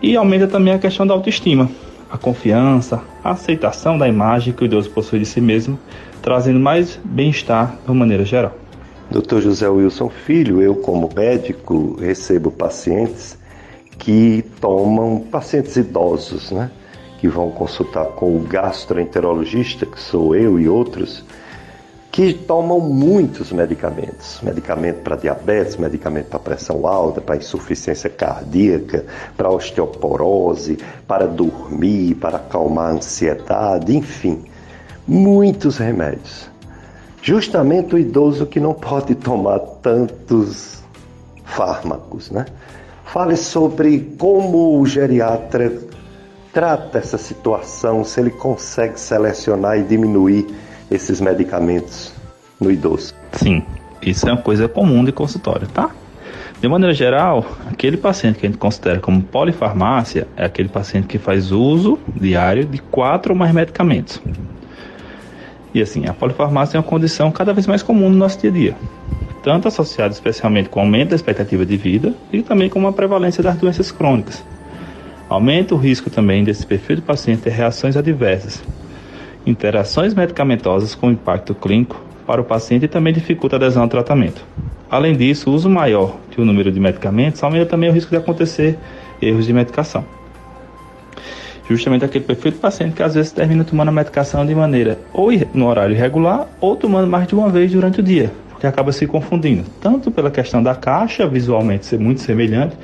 [0.00, 1.70] E aumenta também a questão da autoestima,
[2.10, 5.78] a confiança, a aceitação da imagem que o idoso possui de si mesmo,
[6.22, 8.52] trazendo mais bem-estar de uma maneira geral.
[9.10, 9.40] Dr.
[9.40, 13.38] José Wilson Filho, eu como médico recebo pacientes
[13.98, 16.70] que tomam, pacientes idosos, né?
[17.20, 21.24] Que vão consultar com o gastroenterologista, que sou eu e outros,
[22.14, 24.38] que tomam muitos medicamentos.
[24.40, 29.04] Medicamento para diabetes, medicamento para pressão alta, para insuficiência cardíaca,
[29.36, 34.44] para osteoporose, para dormir, para acalmar a ansiedade, enfim,
[35.08, 36.48] muitos remédios.
[37.20, 40.84] Justamente o idoso que não pode tomar tantos
[41.44, 42.44] fármacos, né?
[43.06, 45.80] Fale sobre como o geriatra
[46.52, 50.46] trata essa situação, se ele consegue selecionar e diminuir
[50.90, 52.12] esses medicamentos
[52.60, 53.14] no idoso.
[53.32, 53.62] Sim,
[54.02, 55.90] isso é uma coisa comum de consultório, tá?
[56.60, 61.18] De maneira geral, aquele paciente que a gente considera como polifarmácia é aquele paciente que
[61.18, 64.20] faz uso diário de quatro ou mais medicamentos.
[65.74, 68.52] E assim, a polifarmácia é uma condição cada vez mais comum no nosso dia a
[68.52, 68.76] dia,
[69.42, 73.42] tanto associada especialmente com o aumento da expectativa de vida e também com a prevalência
[73.42, 74.42] das doenças crônicas.
[75.28, 78.62] Aumenta o risco também desse perfil de paciente ter reações adversas,
[79.46, 84.44] interações medicamentosas com impacto clínico para o paciente e também dificulta a adesão ao tratamento.
[84.90, 88.16] Além disso, o uso maior de um número de medicamentos aumenta também o risco de
[88.16, 88.78] acontecer
[89.20, 90.04] erros de medicação.
[91.68, 95.30] Justamente aquele perfil de paciente que às vezes termina tomando a medicação de maneira ou
[95.54, 99.06] no horário irregular ou tomando mais de uma vez durante o dia, porque acaba se
[99.06, 102.76] confundindo, tanto pela questão da caixa visualmente ser muito semelhante,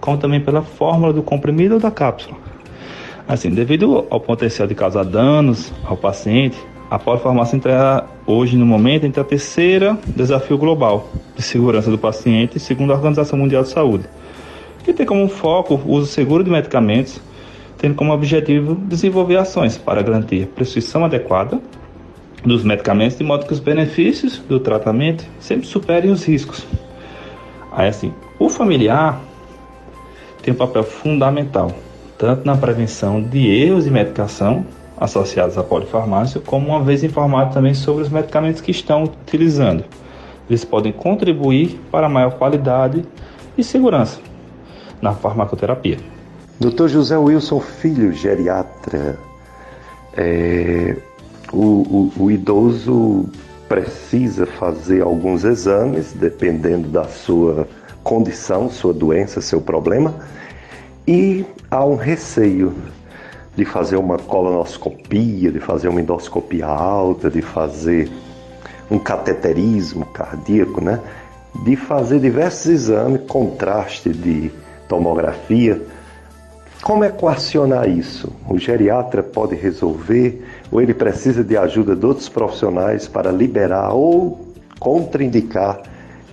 [0.00, 2.36] como também pela fórmula do comprimido ou da cápsula.
[3.28, 6.56] Assim, devido ao potencial de causar danos ao paciente,
[6.88, 12.60] a polifarmácia entra hoje, no momento, entre a terceira desafio global de segurança do paciente,
[12.60, 14.04] segundo a Organização Mundial de Saúde,
[14.84, 17.20] que tem como foco o uso seguro de medicamentos,
[17.76, 21.60] tendo como objetivo desenvolver ações para garantir a prescrição adequada
[22.44, 26.64] dos medicamentos, de modo que os benefícios do tratamento sempre superem os riscos.
[27.72, 29.20] Aí, assim, o familiar
[30.42, 31.72] tem um papel fundamental,
[32.18, 34.64] tanto na prevenção de erros de medicação
[34.98, 39.84] associados à polifarmácia, como uma vez informado também sobre os medicamentos que estão utilizando.
[40.48, 43.04] Eles podem contribuir para maior qualidade
[43.58, 44.20] e segurança
[45.02, 45.98] na farmacoterapia.
[46.58, 46.88] Dr.
[46.88, 49.18] José Wilson Filho, geriatra,
[50.16, 50.96] é,
[51.52, 53.28] o, o, o idoso
[53.68, 57.68] precisa fazer alguns exames, dependendo da sua
[58.02, 60.14] condição, sua doença, seu problema,
[61.06, 62.74] e há um receio
[63.54, 68.10] de fazer uma colonoscopia, de fazer uma endoscopia alta, de fazer
[68.90, 71.00] um cateterismo cardíaco, né?
[71.64, 74.50] De fazer diversos exames, contraste de
[74.88, 75.80] tomografia.
[76.82, 78.30] Como equacionar isso?
[78.48, 84.54] O geriatra pode resolver ou ele precisa de ajuda de outros profissionais para liberar ou
[84.78, 85.82] contraindicar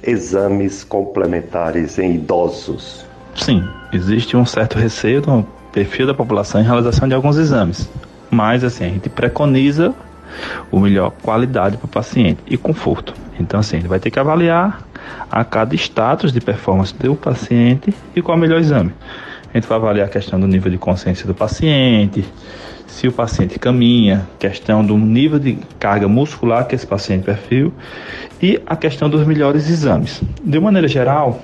[0.04, 3.13] exames complementares em idosos?
[3.36, 7.90] Sim, existe um certo receio do perfil da população em realização de alguns exames.
[8.30, 9.94] Mas assim, a gente preconiza
[10.72, 13.14] o melhor qualidade para o paciente e conforto.
[13.40, 14.82] Então assim, ele vai ter que avaliar
[15.30, 18.94] a cada status de performance do paciente e qual é o melhor exame.
[19.54, 22.26] A gente vai avaliar a questão do nível de consciência do paciente,
[22.88, 27.74] se o paciente caminha, questão do nível de carga muscular que esse paciente perfil
[28.42, 30.22] e a questão dos melhores exames.
[30.44, 31.42] De maneira geral,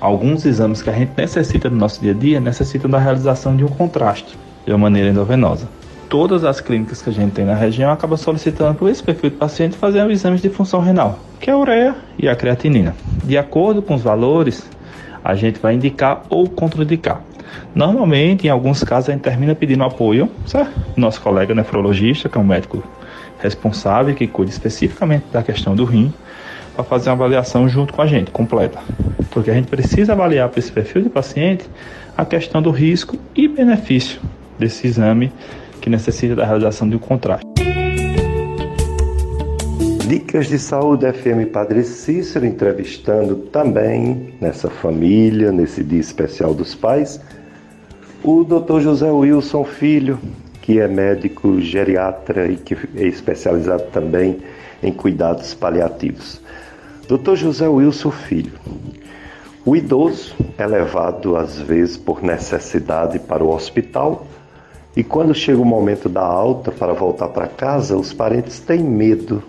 [0.00, 3.64] alguns exames que a gente necessita no nosso dia a dia necessitam da realização de
[3.64, 5.68] um contraste de uma maneira endovenosa.
[6.08, 9.36] Todas as clínicas que a gente tem na região acabam solicitando para esse perfil de
[9.36, 12.96] paciente fazer exames de função renal, que é a ureia e a creatinina.
[13.24, 14.68] De acordo com os valores,
[15.22, 17.20] a gente vai indicar ou contraindicar.
[17.74, 20.72] Normalmente, em alguns casos, a gente termina pedindo apoio, certo?
[20.96, 22.82] Nosso colega nefrologista, que é um médico
[23.38, 26.12] responsável, que cuida especificamente da questão do rim,
[26.80, 28.78] para fazer uma avaliação junto com a gente, completa.
[29.30, 31.68] Porque a gente precisa avaliar para esse perfil de paciente
[32.16, 34.20] a questão do risco e benefício
[34.58, 35.32] desse exame
[35.80, 37.46] que necessita da realização de um contraste.
[40.06, 47.20] Dicas de Saúde FM Padre Cícero entrevistando também nessa família, nesse dia especial dos pais,
[48.24, 48.80] o Dr.
[48.80, 50.18] José Wilson Filho,
[50.60, 54.38] que é médico geriatra e que é especializado também
[54.82, 56.40] em cuidados paliativos.
[57.10, 57.34] Dr.
[57.34, 58.52] José Wilson Filho.
[59.66, 64.28] O idoso é levado às vezes por necessidade para o hospital
[64.96, 69.42] e quando chega o momento da alta para voltar para casa, os parentes têm medo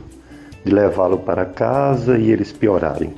[0.66, 3.14] de levá-lo para casa e eles piorarem.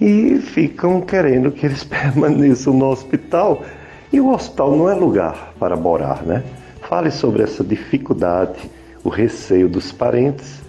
[0.00, 3.64] E ficam querendo que eles permaneçam no hospital.
[4.10, 6.42] E o hospital não é lugar para morar, né?
[6.88, 8.58] Fale sobre essa dificuldade,
[9.04, 10.62] o receio dos parentes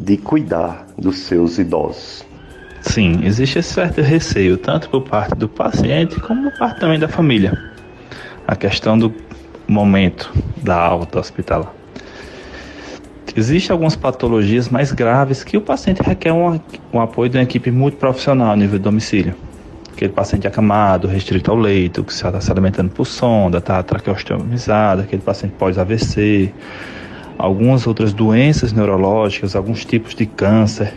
[0.00, 2.24] de cuidar dos seus idosos.
[2.82, 7.08] Sim, existe esse certo receio, tanto por parte do paciente como por parte também da
[7.08, 7.52] família.
[8.46, 9.12] A questão do
[9.66, 10.32] momento
[10.62, 11.72] da alta hospitalar.
[13.36, 16.58] Existem algumas patologias mais graves que o paciente requer um,
[16.92, 19.34] um apoio de uma equipe muito profissional a nível de domicílio.
[19.92, 25.22] Aquele paciente acamado, restrito ao leito, que está se alimentando por sonda, está traqueostomizado, aquele
[25.22, 26.52] paciente pós-AVC,
[27.38, 30.94] algumas outras doenças neurológicas, alguns tipos de câncer,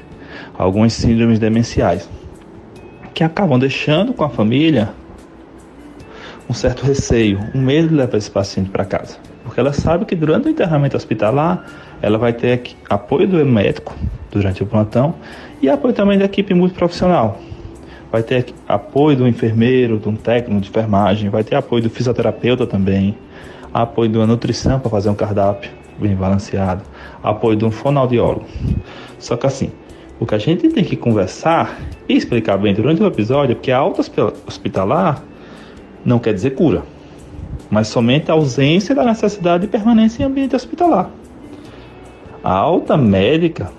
[0.58, 2.10] algumas síndromes demenciais,
[3.14, 4.90] que acabam deixando com a família
[6.50, 10.16] um certo receio, um medo de levar esse paciente para casa, porque ela sabe que
[10.16, 11.66] durante o internamento hospitalar
[12.02, 13.96] ela vai ter apoio do médico
[14.32, 15.16] durante o plantão
[15.62, 17.40] e apoio também da equipe multiprofissional.
[18.12, 22.66] Vai ter apoio do enfermeiro, de um técnico de enfermagem, vai ter apoio do fisioterapeuta
[22.66, 23.16] também,
[23.72, 25.70] apoio uma nutrição para fazer um cardápio
[26.00, 26.84] bem balanceado,
[27.22, 28.45] apoio de um fonoaudiólogo.
[29.18, 29.72] Só que assim,
[30.20, 33.72] o que a gente tem que conversar e explicar bem durante o episódio é que
[33.72, 34.02] a alta
[34.47, 35.24] hospitalar
[36.04, 36.84] não quer dizer cura,
[37.70, 41.10] mas somente a ausência da necessidade de permanência em ambiente hospitalar.
[42.43, 43.72] A alta médica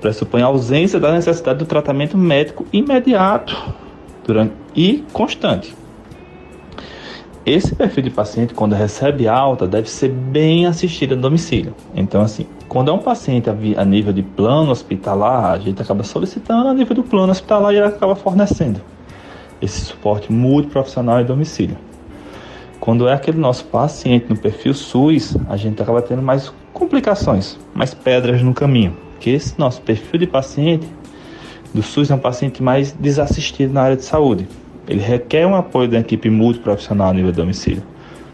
[0.00, 3.56] pressupõe a ausência da necessidade do tratamento médico imediato
[4.24, 5.81] durante, e constante.
[7.44, 11.74] Esse perfil de paciente, quando recebe alta, deve ser bem assistido no domicílio.
[11.92, 16.68] Então, assim, quando é um paciente a, nível de plano hospitalar, a gente acaba solicitando
[16.68, 18.80] a nível do plano hospitalar e ele acaba fornecendo.
[19.60, 21.76] esse suporte multiprofissional em domicílio.
[22.78, 27.92] Quando é aquele nosso paciente no perfil SUS, a gente acaba tendo mais complicações, mais
[27.92, 28.96] pedras no caminho.
[29.12, 30.86] Porque esse nosso perfil de paciente
[31.74, 34.48] do SUS é um paciente mais desassistido na área de saúde.
[34.88, 37.82] Ele requer um apoio da equipe multiprofissional a nível de domicílio.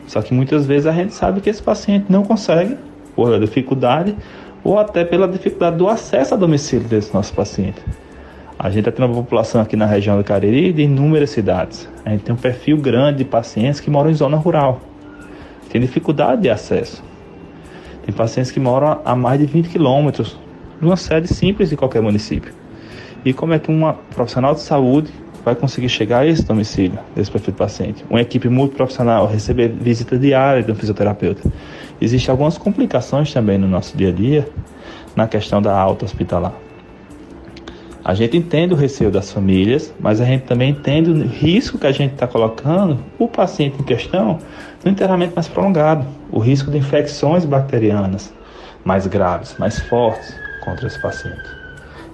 [0.06, 2.76] Só que muitas vezes a gente sabe que esse paciente não consegue,
[3.14, 4.16] por dificuldade
[4.62, 7.82] ou até pela dificuldade do acesso a domicílio desse nosso paciente.
[8.58, 11.88] A gente tendo uma população aqui na região do Cariri de inúmeras cidades.
[12.04, 14.80] A gente tem um perfil grande de pacientes que moram em zona rural.
[15.68, 17.02] Tem dificuldade de acesso.
[18.04, 20.36] Tem pacientes que moram a mais de 20 quilômetros
[20.80, 22.52] de uma sede simples de qualquer município.
[23.24, 25.12] E como é que uma profissional de saúde
[25.44, 28.04] vai conseguir chegar a esse domicílio desse perfil de paciente?
[28.08, 31.50] Uma equipe multiprofissional, receber visita diária de um fisioterapeuta.
[32.00, 34.48] Existem algumas complicações também no nosso dia a dia
[35.16, 36.54] na questão da alta hospitalar.
[38.04, 41.86] A gente entende o receio das famílias, mas a gente também entende o risco que
[41.86, 44.38] a gente está colocando o paciente em questão
[44.82, 48.32] no internamento mais prolongado, o risco de infecções bacterianas
[48.84, 50.34] mais graves, mais fortes
[50.64, 51.50] contra esse paciente.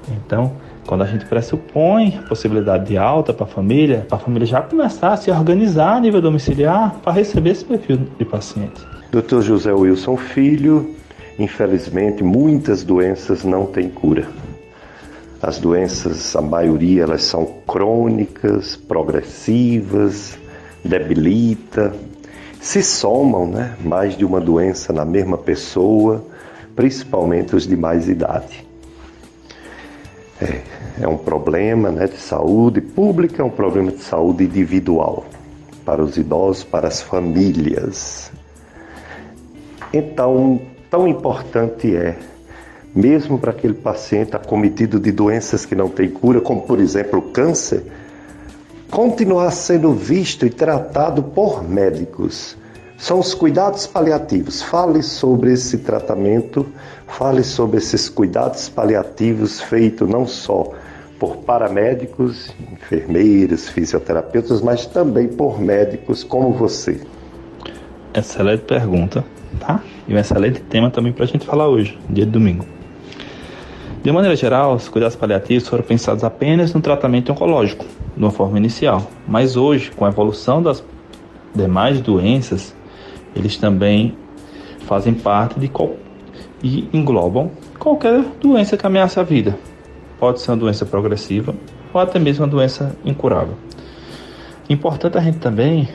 [0.09, 0.53] Então,
[0.87, 5.12] quando a gente pressupõe a possibilidade de alta para a família, a família já começar
[5.12, 8.80] a se organizar a nível domiciliar para receber esse perfil de paciente.
[9.11, 9.41] Dr.
[9.41, 10.95] José Wilson Filho,
[11.39, 14.26] infelizmente muitas doenças não têm cura.
[15.41, 20.39] As doenças, a maioria, elas são crônicas, progressivas,
[20.82, 21.93] debilita,
[22.61, 23.76] se somam, né?
[23.85, 26.24] Mais de uma doença na mesma pessoa,
[26.74, 28.66] principalmente os de mais idade.
[30.45, 35.24] É, é um problema né, de saúde pública, é um problema de saúde individual
[35.84, 38.30] para os idosos, para as famílias.
[39.92, 42.16] Então, tão importante é
[42.95, 47.22] mesmo para aquele paciente acometido de doenças que não têm cura, como por exemplo o
[47.22, 47.82] câncer,
[48.90, 52.57] continuar sendo visto e tratado por médicos.
[52.97, 54.62] São os cuidados paliativos.
[54.62, 56.66] Fale sobre esse tratamento,
[57.07, 60.72] fale sobre esses cuidados paliativos feitos não só
[61.18, 67.01] por paramédicos, enfermeiros, fisioterapeutas, mas também por médicos como você.
[68.12, 69.24] Excelente pergunta,
[69.59, 69.80] tá?
[70.07, 72.64] E um excelente tema também para a gente falar hoje, dia de domingo.
[74.03, 78.59] De maneira geral, os cuidados paliativos foram pensados apenas no tratamento oncológico, de uma forma
[78.59, 79.11] inicial.
[79.26, 80.84] Mas hoje, com a evolução das
[81.55, 82.74] demais doenças,
[83.35, 84.16] eles também
[84.87, 85.95] fazem parte de qual...
[86.62, 89.57] e englobam qualquer doença que ameaça a vida.
[90.18, 91.55] Pode ser uma doença progressiva
[91.93, 93.55] ou até mesmo uma doença incurável.
[94.68, 95.89] Importante a gente também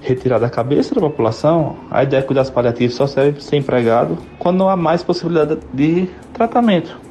[0.00, 4.58] retirar da cabeça da população a ideia que cuidados paliativos só serve ser empregado quando
[4.58, 7.06] não há mais possibilidade de tratamento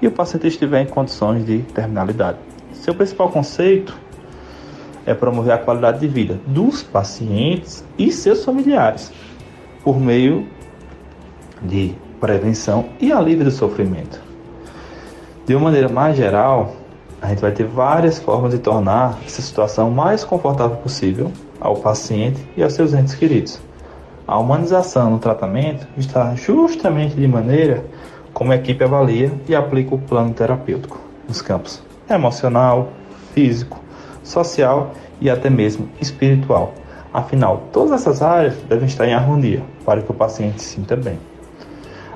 [0.00, 2.38] e o paciente estiver em condições de terminalidade.
[2.72, 3.96] Seu principal conceito
[5.08, 9.10] é promover a qualidade de vida dos pacientes e seus familiares
[9.82, 10.46] por meio
[11.62, 14.20] de prevenção e alívio do sofrimento.
[15.46, 16.74] De uma maneira mais geral,
[17.22, 22.46] a gente vai ter várias formas de tornar essa situação mais confortável possível ao paciente
[22.54, 23.58] e aos seus entes queridos.
[24.26, 27.82] A humanização no tratamento está justamente de maneira
[28.34, 32.90] como a equipe avalia e aplica o plano terapêutico nos campos emocional,
[33.32, 33.87] físico,
[34.28, 36.74] social e até mesmo espiritual.
[37.12, 41.18] Afinal, todas essas áreas devem estar em harmonia para que o paciente se sinta bem.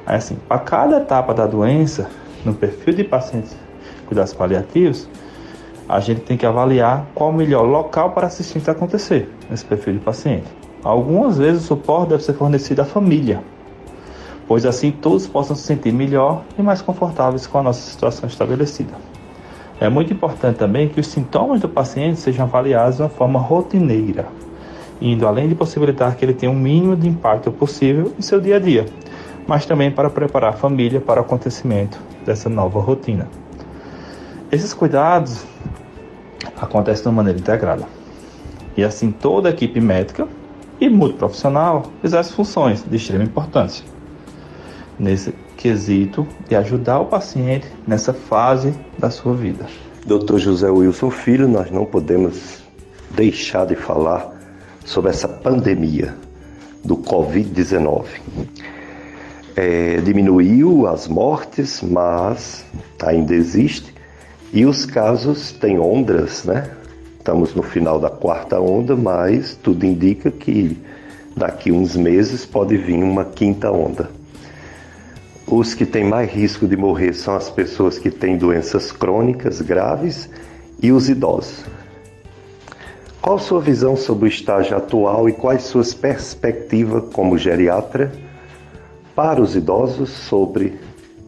[0.04, 2.10] Assim, para cada etapa da doença,
[2.44, 3.56] no perfil de pacientes
[4.06, 5.08] cuidados paliativos,
[5.88, 10.00] a gente tem que avaliar qual o melhor local para assistência acontecer nesse perfil de
[10.00, 10.46] paciente.
[10.82, 13.42] Algumas vezes o suporte deve ser fornecido à família,
[14.48, 19.11] pois assim todos possam se sentir melhor e mais confortáveis com a nossa situação estabelecida.
[19.82, 24.28] É muito importante também que os sintomas do paciente sejam avaliados de uma forma rotineira,
[25.00, 28.40] indo além de possibilitar que ele tenha o um mínimo de impacto possível em seu
[28.40, 28.86] dia a dia,
[29.44, 33.28] mas também para preparar a família para o acontecimento dessa nova rotina.
[34.52, 35.44] Esses cuidados
[36.60, 37.84] acontecem de uma maneira integrada.
[38.76, 40.28] E assim toda a equipe médica
[40.80, 43.84] e multiprofissional exerce funções de extrema importância
[44.96, 49.66] nesse quesito de ajudar o paciente nessa fase da sua vida.
[50.06, 50.38] Dr.
[50.38, 52.62] José Wilson Filho, nós não podemos
[53.10, 54.32] deixar de falar
[54.84, 56.14] sobre essa pandemia
[56.84, 58.04] do Covid-19.
[59.56, 62.64] É, diminuiu as mortes, mas
[63.02, 63.92] ainda existe
[64.52, 66.70] e os casos têm ondas, né?
[67.18, 70.76] Estamos no final da quarta onda, mas tudo indica que
[71.36, 74.21] daqui uns meses pode vir uma quinta onda.
[75.46, 80.30] Os que têm mais risco de morrer são as pessoas que têm doenças crônicas graves
[80.80, 81.64] e os idosos.
[83.20, 88.12] Qual sua visão sobre o estágio atual e quais suas perspectivas como geriatra
[89.14, 90.80] para os idosos sobre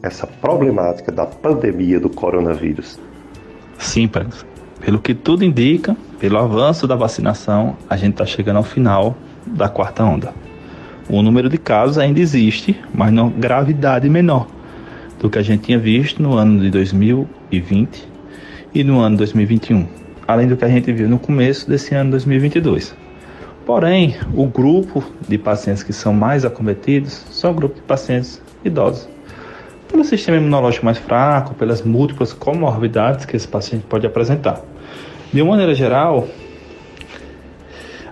[0.03, 2.99] essa problemática da pandemia do coronavírus?
[3.79, 4.11] Sim,
[4.81, 9.15] pelo que tudo indica, pelo avanço da vacinação, a gente está chegando ao final
[9.47, 10.33] da quarta onda.
[11.09, 14.46] O número de casos ainda existe, mas na gravidade menor
[15.20, 18.09] do que a gente tinha visto no ano de 2020
[18.74, 19.86] e no ano 2021,
[20.26, 22.94] além do que a gente viu no começo desse ano 2022.
[23.66, 29.09] Porém, o grupo de pacientes que são mais acometidos são o grupo de pacientes idosos.
[29.90, 34.61] Pelo sistema imunológico mais fraco, pelas múltiplas comorbidades que esse paciente pode apresentar.
[35.32, 36.26] De uma maneira geral,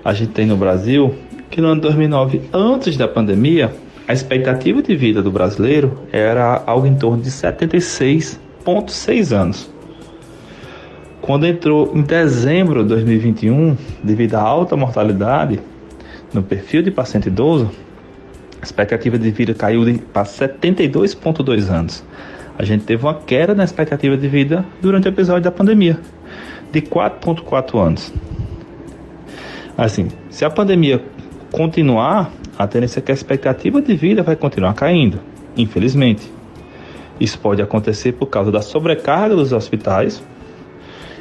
[0.04, 1.14] a gente tem no Brasil
[1.52, 3.70] que no ano 2009, antes da pandemia,
[4.08, 9.70] a expectativa de vida do brasileiro era algo em torno de 76,6 anos.
[11.20, 15.60] Quando entrou em dezembro de 2021, devido à alta mortalidade
[16.32, 17.70] no perfil de paciente idoso,
[18.58, 22.02] a expectativa de vida caiu para 72,2 anos.
[22.58, 26.00] A gente teve uma queda na expectativa de vida durante o episódio da pandemia,
[26.72, 28.10] de 4,4 anos.
[29.76, 31.02] Assim, se a pandemia
[31.52, 35.20] continuar, a tendência é que a expectativa de vida vai continuar caindo,
[35.56, 36.32] infelizmente.
[37.20, 40.22] Isso pode acontecer por causa da sobrecarga dos hospitais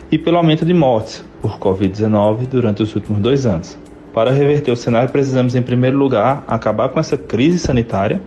[0.10, 3.78] e pelo aumento de mortes por Covid-19 durante os últimos dois anos.
[4.14, 8.22] Para reverter o cenário, precisamos, em primeiro lugar, acabar com essa crise sanitária,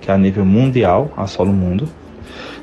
[0.00, 1.88] que é a nível mundial, assola o mundo.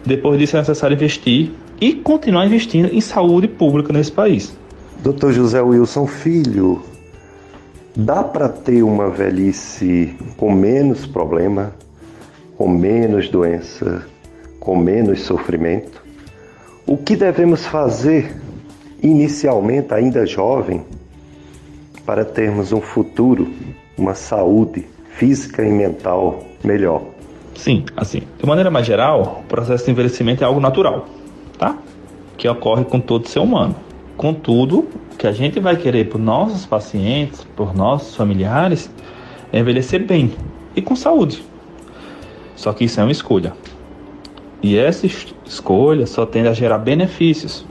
[0.06, 4.58] Depois disso, é necessário investir e continuar investindo em saúde pública nesse país.
[5.02, 5.32] Dr.
[5.32, 6.84] José Wilson Filho,
[7.96, 11.74] dá para ter uma velhice com menos problema,
[12.58, 14.06] com menos doença,
[14.60, 16.04] com menos sofrimento?
[16.86, 18.36] O que devemos fazer
[19.02, 20.84] inicialmente, ainda jovem,
[22.06, 23.52] para termos um futuro,
[23.98, 27.04] uma saúde física e mental melhor?
[27.56, 31.08] Sim, assim, de maneira mais geral, o processo de envelhecimento é algo natural
[31.60, 31.78] tá?
[32.38, 33.76] Que ocorre com todo ser humano.
[34.20, 34.80] Contudo,
[35.14, 38.92] o que a gente vai querer para nossos pacientes, por nossos familiares,
[39.50, 40.34] é envelhecer bem
[40.76, 41.42] e com saúde.
[42.54, 43.54] Só que isso é uma escolha.
[44.62, 45.08] E essa
[45.46, 47.66] escolha só tende a gerar benefícios.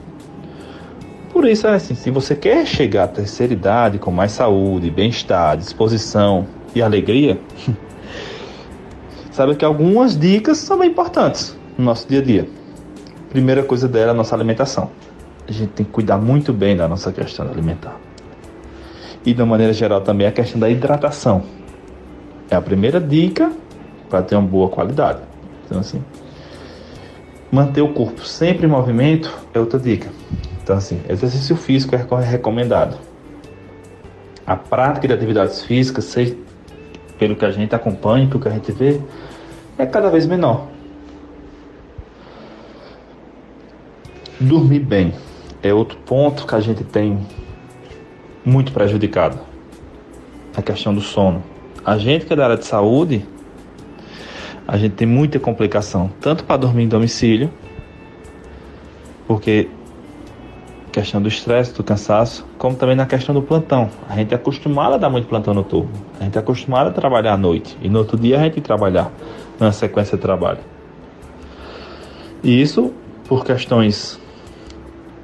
[1.31, 5.55] Por isso é assim, se você quer chegar à terceira idade com mais saúde, bem-estar,
[5.55, 7.39] disposição e alegria,
[9.29, 12.49] sabe que algumas dicas são bem importantes no nosso dia a dia.
[13.29, 14.89] Primeira coisa dela é a nossa alimentação.
[15.49, 17.99] A gente tem que cuidar muito bem da nossa questão alimentar.
[19.25, 21.43] E de uma maneira geral também a questão da hidratação.
[22.51, 23.51] É a primeira dica
[24.07, 25.21] para ter uma boa qualidade.
[25.65, 26.03] Então assim,
[27.51, 30.07] manter o corpo sempre em movimento é outra dica.
[30.61, 32.95] Então assim, exercício físico é recomendado.
[34.45, 36.37] A prática de atividades físicas, seja
[37.17, 39.01] pelo que a gente acompanha, pelo que a gente vê,
[39.79, 40.67] é cada vez menor.
[44.39, 45.11] Dormir bem
[45.61, 47.19] é outro ponto que a gente tem
[48.45, 49.39] muito prejudicado.
[50.55, 51.43] A questão do sono.
[51.85, 53.25] A gente que é da área de saúde,
[54.67, 57.51] a gente tem muita complicação, tanto para dormir em domicílio,
[59.27, 59.69] porque
[60.91, 63.89] questão do estresse, do cansaço, como também na questão do plantão.
[64.09, 65.91] A gente é acostumado a dar muito plantão noturno.
[66.19, 67.77] A gente é acostumado a trabalhar à noite.
[67.81, 69.11] E no outro dia a gente trabalhar
[69.59, 70.59] na sequência de trabalho.
[72.43, 72.93] E isso
[73.27, 74.19] por questões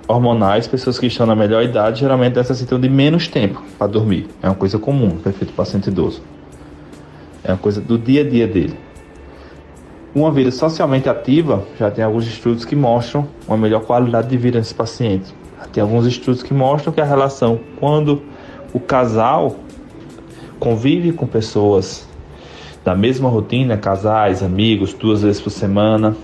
[0.07, 4.27] hormonais, pessoas que estão na melhor idade geralmente necessitam de menos tempo para dormir.
[4.41, 6.21] É uma coisa comum do paciente idoso.
[7.43, 8.77] É uma coisa do dia a dia dele.
[10.13, 14.57] Uma vida socialmente ativa, já tem alguns estudos que mostram uma melhor qualidade de vida
[14.57, 15.33] nesse paciente.
[15.73, 18.21] Tem alguns estudos que mostram que a relação quando
[18.73, 19.57] o casal
[20.57, 22.07] convive com pessoas
[22.83, 26.15] da mesma rotina, casais, amigos, duas vezes por semana,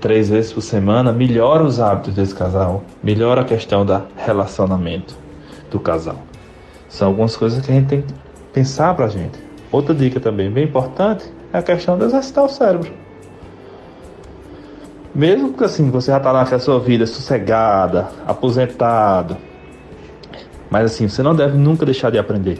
[0.00, 5.14] três vezes por semana, melhora os hábitos desse casal, melhora a questão do relacionamento
[5.70, 6.16] do casal.
[6.88, 8.14] São algumas coisas que a gente tem que
[8.52, 9.38] pensar pra gente.
[9.70, 12.90] Outra dica também bem importante é a questão de exercitar o cérebro.
[15.14, 19.36] Mesmo que assim você já está na sua vida sossegada, aposentado,
[20.70, 22.58] mas assim, você não deve nunca deixar de aprender.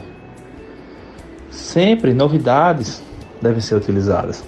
[1.49, 3.01] Sempre novidades
[3.41, 4.43] devem ser utilizadas.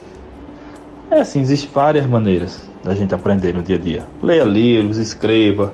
[1.10, 4.04] É assim, existem várias maneiras da gente aprender no dia a dia.
[4.22, 5.74] Leia livros, escreva,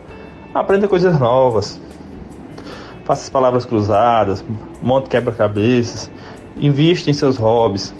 [0.53, 1.79] aprenda coisas novas.
[3.03, 4.45] Faça as palavras cruzadas,
[4.81, 6.11] monte quebra-cabeças,
[6.57, 7.93] invista em seus hobbies.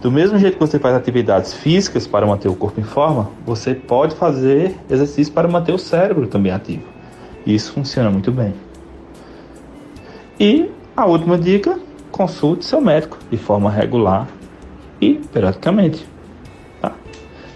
[0.00, 3.74] Do mesmo jeito que você faz atividades físicas para manter o corpo em forma, você
[3.74, 6.84] pode fazer exercício para manter o cérebro também ativo.
[7.44, 8.54] Isso funciona muito bem.
[10.38, 11.78] E a última dica,
[12.12, 14.28] consulte seu médico de forma regular
[15.00, 16.06] e periodicamente.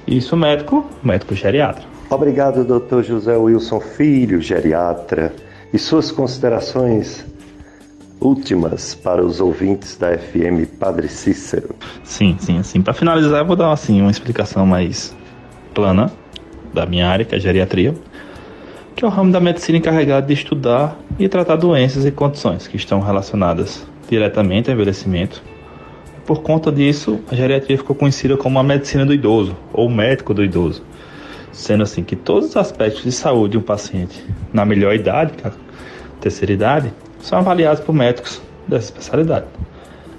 [0.09, 1.85] Isso médico, médico geriatra.
[2.09, 3.03] Obrigado, Dr.
[3.03, 5.35] José Wilson Filho, geriatra,
[5.71, 7.27] e suas considerações
[8.19, 11.77] últimas para os ouvintes da FM Padre Cícero.
[12.03, 12.81] Sim, sim, assim.
[12.81, 15.15] Para finalizar, eu vou dar assim uma explicação mais
[15.75, 16.11] plana
[16.73, 17.95] da minha área, que é a geriatria,
[18.97, 22.79] que é o ramo da medicina encarregado de estudar e tratar doenças e condições que
[22.79, 25.43] estão relacionadas diretamente ao envelhecimento.
[26.29, 30.45] Por conta disso, a geriatria ficou conhecida como a medicina do idoso ou médico do
[30.45, 30.83] idoso,
[31.53, 34.23] sendo assim que todos os aspectos de saúde de um paciente
[34.53, 35.53] na melhor idade, é a
[36.21, 39.47] terceira idade, são avaliados por médicos dessa especialidade.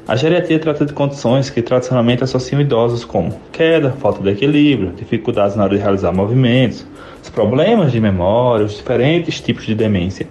[0.07, 5.55] A geriatria trata de condições que tradicionalmente associam idosos como queda, falta de equilíbrio, dificuldades
[5.55, 6.87] na hora de realizar movimentos,
[7.21, 10.27] os problemas de memória, os diferentes tipos de demência,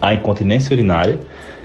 [0.00, 1.20] a incontinência urinária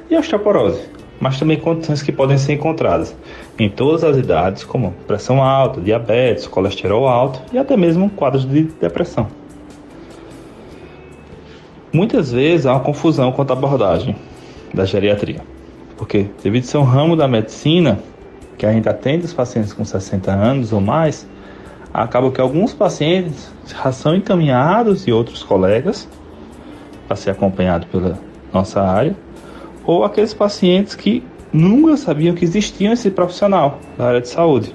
[0.09, 3.15] e a osteoporose, mas também condições que podem ser encontradas
[3.57, 8.63] em todas as idades, como pressão alta, diabetes, colesterol alto e até mesmo quadros de
[8.63, 9.27] depressão.
[11.91, 14.15] Muitas vezes há uma confusão quanto à abordagem
[14.73, 15.41] da geriatria,
[15.97, 17.99] porque devido a ser um ramo da medicina
[18.57, 21.27] que a gente atende os pacientes com 60 anos ou mais,
[21.93, 26.07] acaba que alguns pacientes já são encaminhados e outros colegas
[27.07, 28.17] para ser acompanhado pela
[28.51, 29.15] nossa área,
[29.85, 34.73] ou aqueles pacientes que nunca sabiam que existia esse profissional da área de saúde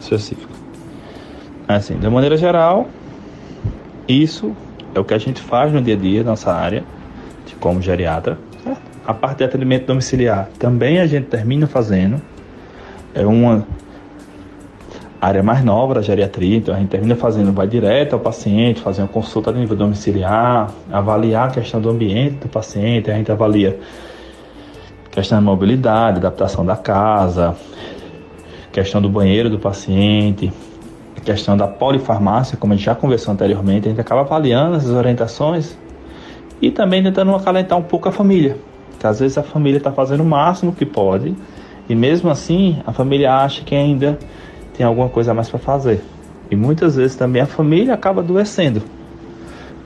[0.00, 0.52] específico.
[1.68, 2.88] Assim, de maneira geral,
[4.08, 4.54] isso
[4.94, 6.84] é o que a gente faz no dia a dia, nossa área,
[7.46, 8.38] de como geriatra.
[9.06, 12.20] A parte de atendimento domiciliar também a gente termina fazendo.
[13.14, 13.66] É uma
[15.20, 19.02] área mais nova da geriatria, então a gente termina fazendo, vai direto ao paciente, fazer
[19.02, 23.78] uma consulta a nível domiciliar, avaliar a questão do ambiente do paciente, a gente avalia
[25.12, 27.54] questão da mobilidade, adaptação da casa,
[28.72, 30.50] questão do banheiro do paciente,
[31.22, 35.76] questão da polifarmácia, como a gente já conversou anteriormente, a gente acaba avaliando essas orientações
[36.60, 38.56] e também tentando acalentar um pouco a família.
[38.98, 41.36] Que às vezes a família está fazendo o máximo que pode
[41.88, 44.18] e mesmo assim a família acha que ainda
[44.74, 46.02] tem alguma coisa mais para fazer.
[46.50, 48.82] E muitas vezes também a família acaba adoecendo.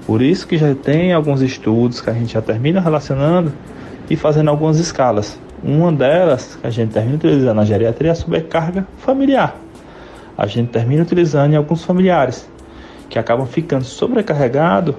[0.07, 3.53] Por isso que já tem alguns estudos que a gente já termina relacionando
[4.09, 5.39] e fazendo algumas escalas.
[5.63, 9.67] Uma delas que a gente termina utilizando na geriatria é a sobrecarga familiar
[10.37, 12.47] a gente termina utilizando em alguns familiares
[13.09, 14.95] que acabam ficando sobrecarregados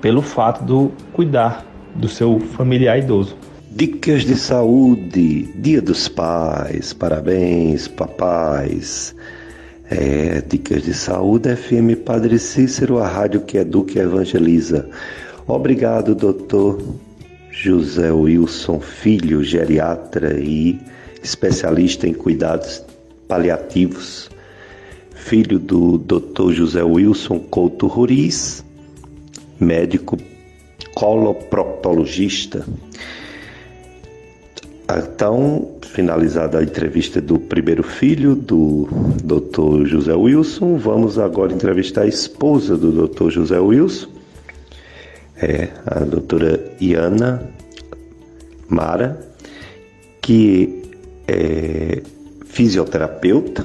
[0.00, 3.36] pelo fato do cuidar do seu familiar idoso.
[3.70, 9.14] Dicas de saúde, Dia dos Pais, parabéns, papais.
[9.90, 14.88] É, dicas de saúde, FM Padre Cícero, a rádio que educa e evangeliza.
[15.48, 16.80] Obrigado, doutor
[17.52, 20.78] José Wilson Filho, geriatra e
[21.22, 22.82] especialista em cuidados
[23.28, 24.30] paliativos,
[25.14, 26.52] filho do Dr.
[26.52, 28.64] José Wilson Couto Ruriz,
[29.58, 30.16] médico
[30.94, 32.64] coloproctologista.
[34.92, 38.88] Então, finalizada a entrevista do primeiro filho do
[39.22, 39.86] Dr.
[39.86, 43.30] José Wilson, vamos agora entrevistar a esposa do Dr.
[43.30, 44.08] José Wilson,
[45.42, 47.42] é a doutora Iana
[48.68, 49.18] Mara,
[50.20, 50.82] que
[51.26, 52.02] é
[52.46, 53.64] fisioterapeuta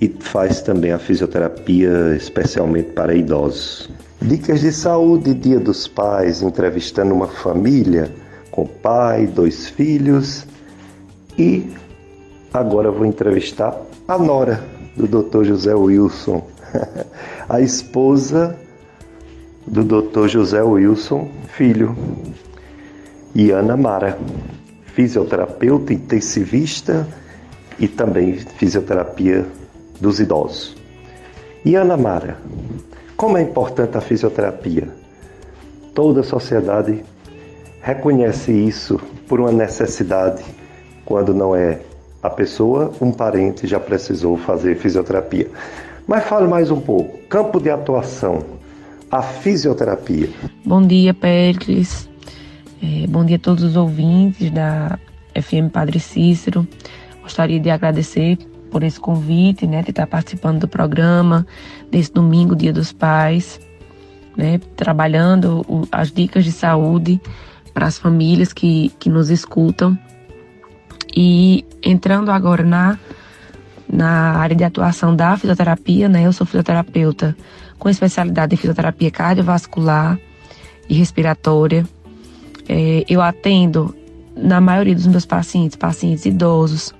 [0.00, 3.90] e faz também a fisioterapia especialmente para idosos.
[4.20, 8.10] Dicas de saúde, Dia dos Pais, entrevistando uma família
[8.50, 10.46] com pai, dois filhos
[11.38, 11.70] e
[12.52, 13.78] agora vou entrevistar
[14.08, 14.62] a nora
[14.96, 15.44] do Dr.
[15.44, 16.46] José Wilson,
[17.48, 18.56] a esposa
[19.66, 20.28] do Dr.
[20.28, 21.96] José Wilson, filho,
[23.34, 24.18] e Ana Mara,
[24.94, 27.06] fisioterapeuta intensivista
[27.78, 29.44] e também fisioterapia
[30.00, 30.76] dos idosos.
[31.64, 32.38] E Ana Mara,
[33.16, 34.88] como é importante a fisioterapia?
[35.94, 37.04] Toda a sociedade
[37.82, 40.42] reconhece isso por uma necessidade,
[41.04, 41.80] quando não é
[42.22, 45.48] a pessoa, um parente já precisou fazer fisioterapia.
[46.06, 47.18] Mas fale mais um pouco.
[47.28, 48.42] Campo de atuação,
[49.10, 50.28] a fisioterapia.
[50.64, 52.08] Bom dia, Pericles.
[52.82, 54.98] É, bom dia a todos os ouvintes da
[55.34, 56.66] FM Padre Cícero.
[57.22, 58.38] Gostaria de agradecer
[58.70, 61.46] por esse convite, né, de estar participando do programa
[61.90, 63.60] desse domingo, Dia dos Pais,
[64.36, 67.20] né, trabalhando o, as dicas de saúde
[67.72, 69.98] para as famílias que, que nos escutam.
[71.16, 72.98] E entrando agora na,
[73.90, 77.36] na área de atuação da fisioterapia, né, eu sou fisioterapeuta
[77.78, 80.18] com especialidade em fisioterapia cardiovascular
[80.88, 81.84] e respiratória.
[82.68, 83.94] é, eu atendo
[84.36, 86.94] na maioria dos meus pacientes, pacientes idosos.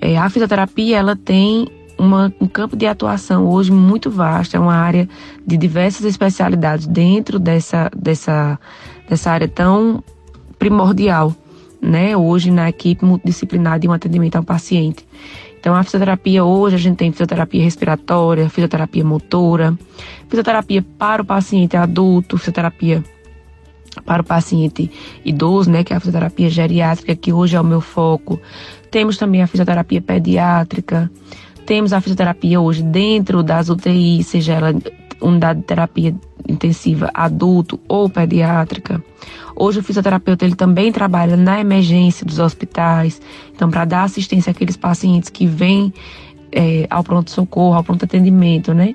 [0.00, 4.74] É, a fisioterapia ela tem uma, um campo de atuação hoje muito vasto, é uma
[4.74, 5.08] área
[5.46, 8.58] de diversas especialidades dentro dessa, dessa,
[9.08, 10.02] dessa área tão
[10.58, 11.34] primordial,
[11.80, 12.16] né?
[12.16, 15.06] Hoje na equipe multidisciplinar de um atendimento ao paciente.
[15.60, 19.78] Então, a fisioterapia hoje, a gente tem fisioterapia respiratória, fisioterapia motora,
[20.26, 23.04] fisioterapia para o paciente adulto, fisioterapia
[24.06, 24.90] para o paciente
[25.22, 28.40] idoso, né, que é a fisioterapia geriátrica, que hoje é o meu foco.
[28.90, 31.10] Temos também a fisioterapia pediátrica,
[31.66, 34.74] temos a fisioterapia hoje dentro das UTIs, seja ela
[35.20, 36.14] unidade de terapia
[36.48, 39.02] intensiva adulto ou pediátrica.
[39.54, 43.20] Hoje o fisioterapeuta ele também trabalha na emergência dos hospitais,
[43.54, 45.92] então para dar assistência àqueles pacientes que vêm
[46.52, 48.94] é, ao pronto-socorro, ao pronto atendimento, né?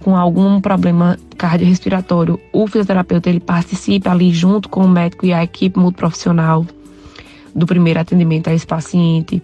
[0.00, 5.42] Com algum problema cardiorrespiratório, o fisioterapeuta ele participa ali junto com o médico e a
[5.42, 6.66] equipe multiprofissional
[7.54, 9.42] do primeiro atendimento a esse paciente.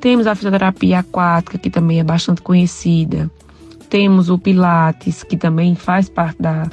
[0.00, 3.30] Temos a fisioterapia aquática, que também é bastante conhecida.
[3.92, 6.66] Temos o Pilates, que também faz parte da,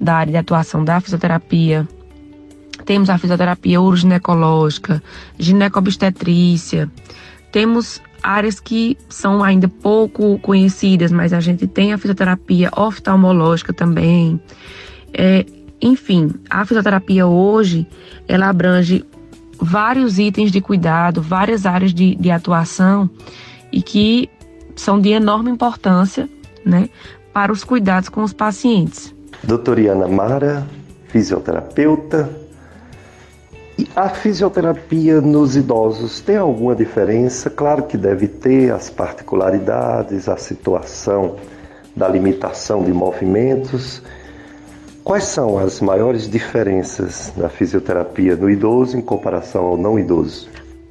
[0.00, 1.84] da área de atuação da fisioterapia.
[2.84, 5.02] Temos a fisioterapia uroginecológica,
[5.36, 6.88] ginecobstetrícia.
[7.50, 14.40] Temos áreas que são ainda pouco conhecidas, mas a gente tem a fisioterapia oftalmológica também.
[15.12, 15.44] É,
[15.82, 17.84] enfim, a fisioterapia hoje,
[18.28, 19.04] ela abrange
[19.58, 23.10] vários itens de cuidado, várias áreas de, de atuação
[23.72, 24.30] e que
[24.76, 26.28] são de enorme importância
[26.64, 26.88] né,
[27.32, 29.14] para os cuidados com os pacientes.
[29.42, 30.66] Doutora Mara,
[31.08, 32.30] fisioterapeuta.
[33.76, 37.50] E a fisioterapia nos idosos tem alguma diferença?
[37.50, 41.36] Claro que deve ter as particularidades, a situação
[41.96, 44.00] da limitação de movimentos
[45.04, 50.48] Quais são as maiores diferenças da fisioterapia no idoso em comparação ao não idoso?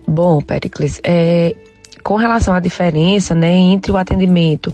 [0.07, 1.55] Bom, Pericles, é,
[2.03, 4.71] com relação à diferença né, entre o atendimento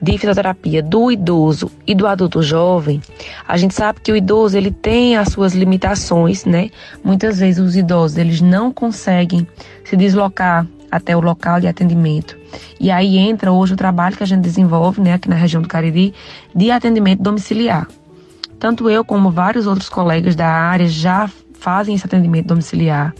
[0.00, 3.00] de fisioterapia do idoso e do adulto jovem,
[3.46, 6.70] a gente sabe que o idoso ele tem as suas limitações, né?
[7.02, 9.46] Muitas vezes os idosos eles não conseguem
[9.84, 12.36] se deslocar até o local de atendimento.
[12.80, 15.68] E aí entra hoje o trabalho que a gente desenvolve, né, aqui na região do
[15.68, 16.14] Cariri,
[16.54, 17.86] de atendimento domiciliar.
[18.58, 23.14] Tanto eu como vários outros colegas da área já fazem esse atendimento domiciliar.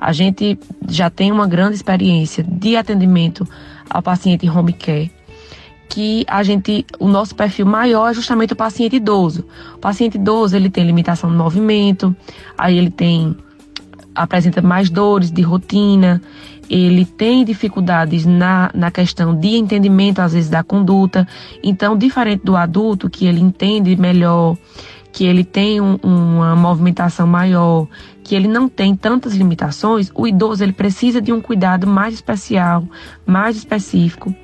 [0.00, 0.58] A gente
[0.88, 3.46] já tem uma grande experiência de atendimento
[3.88, 5.12] ao paciente home care,
[5.92, 9.44] que a gente, o nosso perfil maior é justamente o paciente idoso.
[9.74, 12.16] O paciente idoso, ele tem limitação de movimento,
[12.56, 13.36] aí ele tem
[14.14, 16.20] apresenta mais dores de rotina,
[16.68, 21.28] ele tem dificuldades na, na questão de entendimento, às vezes, da conduta.
[21.62, 24.56] Então, diferente do adulto, que ele entende melhor,
[25.12, 27.86] que ele tem um, uma movimentação maior,
[28.24, 32.82] que ele não tem tantas limitações, o idoso ele precisa de um cuidado mais especial,
[33.26, 34.34] mais específico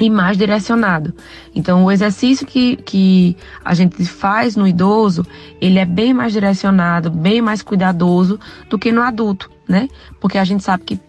[0.00, 1.14] e mais direcionado.
[1.54, 5.24] Então, o exercício que, que a gente faz no idoso,
[5.60, 9.88] ele é bem mais direcionado, bem mais cuidadoso do que no adulto, né?
[10.18, 11.00] Porque a gente sabe que,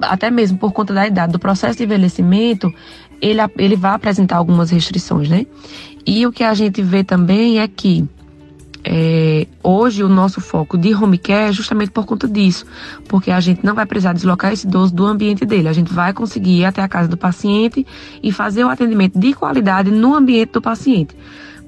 [0.00, 2.72] até mesmo por conta da idade, do processo de envelhecimento,
[3.20, 5.46] ele, ele vai apresentar algumas restrições, né?
[6.04, 8.06] E o que a gente vê também é que
[8.88, 12.64] é, hoje o nosso foco de home care é justamente por conta disso,
[13.08, 16.12] porque a gente não vai precisar deslocar esse idoso do ambiente dele, a gente vai
[16.12, 17.84] conseguir ir até a casa do paciente
[18.22, 21.16] e fazer o atendimento de qualidade no ambiente do paciente.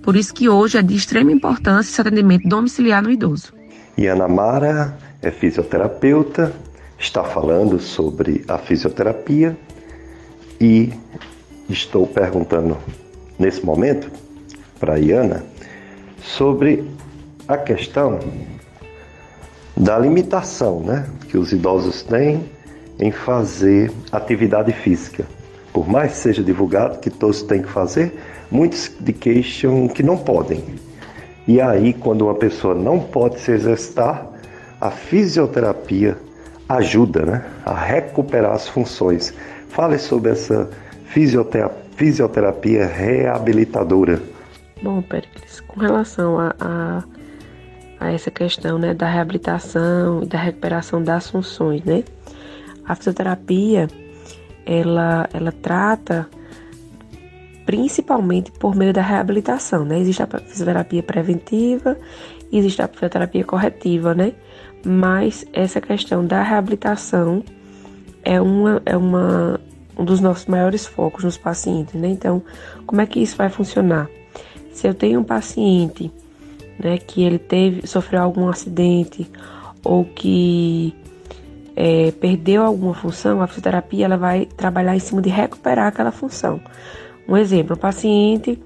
[0.00, 3.52] Por isso que hoje é de extrema importância esse atendimento domiciliar no idoso.
[3.96, 6.52] E Ana Mara é fisioterapeuta,
[6.96, 9.58] está falando sobre a fisioterapia
[10.60, 10.92] e
[11.68, 12.76] estou perguntando
[13.36, 14.08] nesse momento
[14.78, 15.44] para a Iana
[16.22, 16.84] sobre
[17.48, 18.20] a questão
[19.74, 22.44] da limitação né, que os idosos têm
[23.00, 25.24] em fazer atividade física.
[25.72, 28.18] Por mais que seja divulgado que todos têm que fazer,
[28.50, 30.62] muitos de queixam que não podem.
[31.46, 34.26] E aí, quando uma pessoa não pode se exercitar,
[34.78, 36.18] a fisioterapia
[36.68, 39.32] ajuda né, a recuperar as funções.
[39.70, 40.68] Fale sobre essa
[41.06, 44.20] fisioterapia, fisioterapia reabilitadora.
[44.82, 47.02] Bom, Pericles, com relação a, a
[48.00, 51.82] a essa questão né, da reabilitação e da recuperação das funções.
[51.84, 52.04] Né?
[52.84, 53.88] A fisioterapia
[54.64, 56.28] ela, ela trata
[57.64, 59.84] principalmente por meio da reabilitação.
[59.84, 59.98] Né?
[60.00, 61.96] Existe a fisioterapia preventiva
[62.52, 64.32] existe a fisioterapia corretiva, né?
[64.84, 67.42] mas essa questão da reabilitação
[68.24, 69.60] é, uma, é uma,
[69.96, 71.94] um dos nossos maiores focos nos pacientes.
[71.94, 72.08] Né?
[72.08, 72.42] Então,
[72.86, 74.08] como é que isso vai funcionar?
[74.72, 76.10] Se eu tenho um paciente
[76.78, 79.30] né, que ele teve, sofreu algum acidente
[79.84, 80.94] ou que
[81.74, 86.60] é, perdeu alguma função, a fisioterapia ela vai trabalhar em cima de recuperar aquela função.
[87.28, 88.60] Um exemplo, um paciente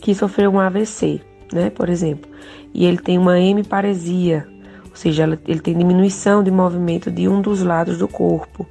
[0.00, 1.20] que sofreu um AVC,
[1.52, 2.30] né, por exemplo,
[2.74, 4.46] e ele tem uma hemiparesia,
[4.88, 8.66] ou seja, ele tem diminuição de movimento de um dos lados do corpo.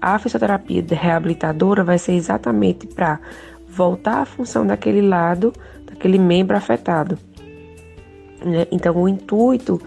[0.00, 3.20] A fisioterapia reabilitadora vai ser exatamente para
[3.68, 5.52] voltar à função daquele lado,
[5.84, 7.18] daquele membro afetado.
[8.46, 8.66] Né?
[8.70, 9.80] Então, o intuito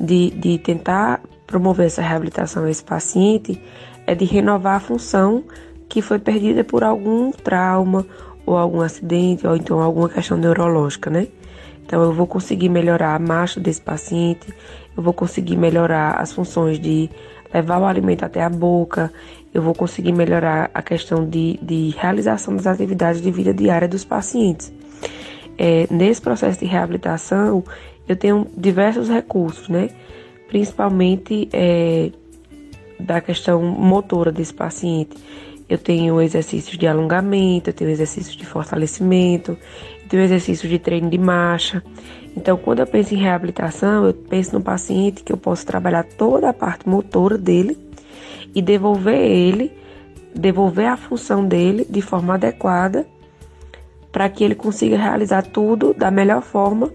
[0.00, 3.60] de, de tentar promover essa reabilitação a esse paciente
[4.06, 5.44] é de renovar a função
[5.88, 8.06] que foi perdida por algum trauma
[8.44, 11.28] ou algum acidente ou então alguma questão neurológica, né?
[11.84, 14.52] Então eu vou conseguir melhorar a marcha desse paciente,
[14.96, 17.08] eu vou conseguir melhorar as funções de
[17.54, 19.12] levar o alimento até a boca,
[19.54, 24.04] eu vou conseguir melhorar a questão de, de realização das atividades de vida diária dos
[24.04, 24.72] pacientes.
[25.56, 27.64] É, nesse processo de reabilitação,
[28.08, 29.90] eu tenho diversos recursos, né?
[30.48, 32.10] Principalmente é,
[32.98, 35.16] da questão motora desse paciente.
[35.68, 39.58] Eu tenho exercícios de alongamento, eu tenho exercícios de fortalecimento,
[40.02, 41.82] eu tenho exercícios de treino de marcha.
[42.36, 46.50] Então, quando eu penso em reabilitação, eu penso no paciente que eu posso trabalhar toda
[46.50, 47.76] a parte motora dele
[48.54, 49.72] e devolver ele,
[50.32, 53.06] devolver a função dele de forma adequada
[54.12, 56.92] para que ele consiga realizar tudo da melhor forma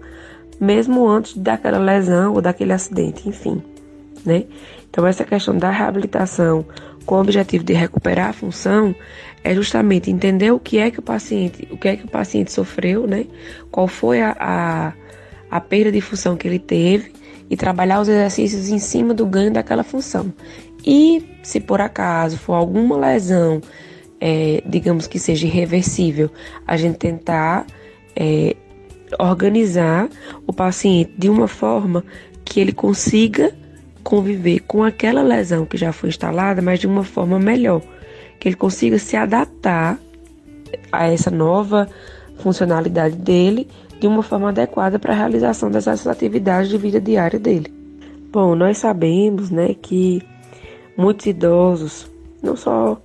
[0.60, 3.62] mesmo antes daquela lesão ou daquele acidente, enfim,
[4.24, 4.44] né?
[4.90, 6.64] Então essa questão da reabilitação
[7.04, 8.94] com o objetivo de recuperar a função
[9.42, 12.52] é justamente entender o que é que o paciente, o que é que o paciente
[12.52, 13.26] sofreu, né?
[13.70, 14.92] Qual foi a, a,
[15.50, 17.12] a perda de função que ele teve
[17.50, 20.32] e trabalhar os exercícios em cima do ganho daquela função.
[20.86, 23.60] E se por acaso for alguma lesão,
[24.20, 26.30] é, digamos que seja irreversível,
[26.66, 27.66] a gente tentar
[28.16, 28.56] é,
[29.18, 30.08] organizar
[30.46, 32.04] o paciente de uma forma
[32.44, 33.52] que ele consiga
[34.02, 37.80] conviver com aquela lesão que já foi instalada, mas de uma forma melhor,
[38.38, 39.98] que ele consiga se adaptar
[40.90, 41.88] a essa nova
[42.38, 43.68] funcionalidade dele
[44.00, 47.72] de uma forma adequada para a realização dessas atividades de vida diária dele.
[48.32, 50.22] Bom, nós sabemos, né, que
[50.96, 52.10] muitos idosos,
[52.42, 53.00] não só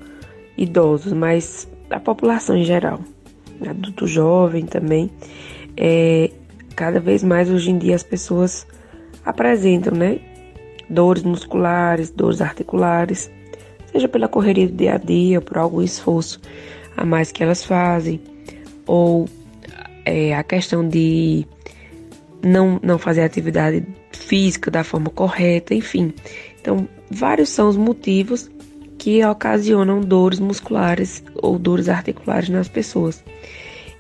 [0.58, 3.00] idosos, mas a população em geral,
[3.62, 5.12] adulto jovem também,
[5.78, 6.32] é,
[6.76, 8.66] cada vez mais hoje em dia as pessoas
[9.24, 10.20] apresentam, né?
[10.90, 13.30] Dores musculares, dores articulares,
[13.92, 16.42] seja pela correria do dia a dia, por algum esforço
[16.96, 18.20] a mais que elas fazem,
[18.86, 19.30] ou
[20.06, 21.46] é, a questão de
[22.42, 26.14] não, não fazer atividade física da forma correta, enfim.
[26.60, 28.50] Então, vários são os motivos
[28.98, 33.24] que ocasionam dores musculares ou dores articulares nas pessoas.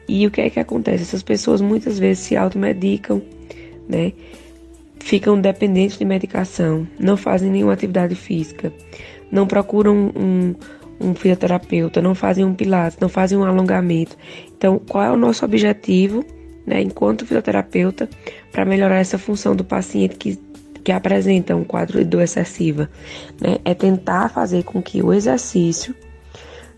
[0.07, 1.03] E o que é que acontece?
[1.03, 3.21] Essas pessoas muitas vezes se automedicam,
[3.87, 4.13] né?
[4.99, 8.73] Ficam dependentes de medicação, não fazem nenhuma atividade física,
[9.31, 10.55] não procuram um,
[10.99, 14.17] um fisioterapeuta, não fazem um pilates, não fazem um alongamento.
[14.57, 16.25] Então, qual é o nosso objetivo,
[16.65, 18.09] né, enquanto fisioterapeuta,
[18.51, 20.39] para melhorar essa função do paciente que,
[20.83, 22.89] que apresenta um quadro de dor excessiva?
[23.39, 23.57] Né?
[23.63, 25.93] É tentar fazer com que o exercício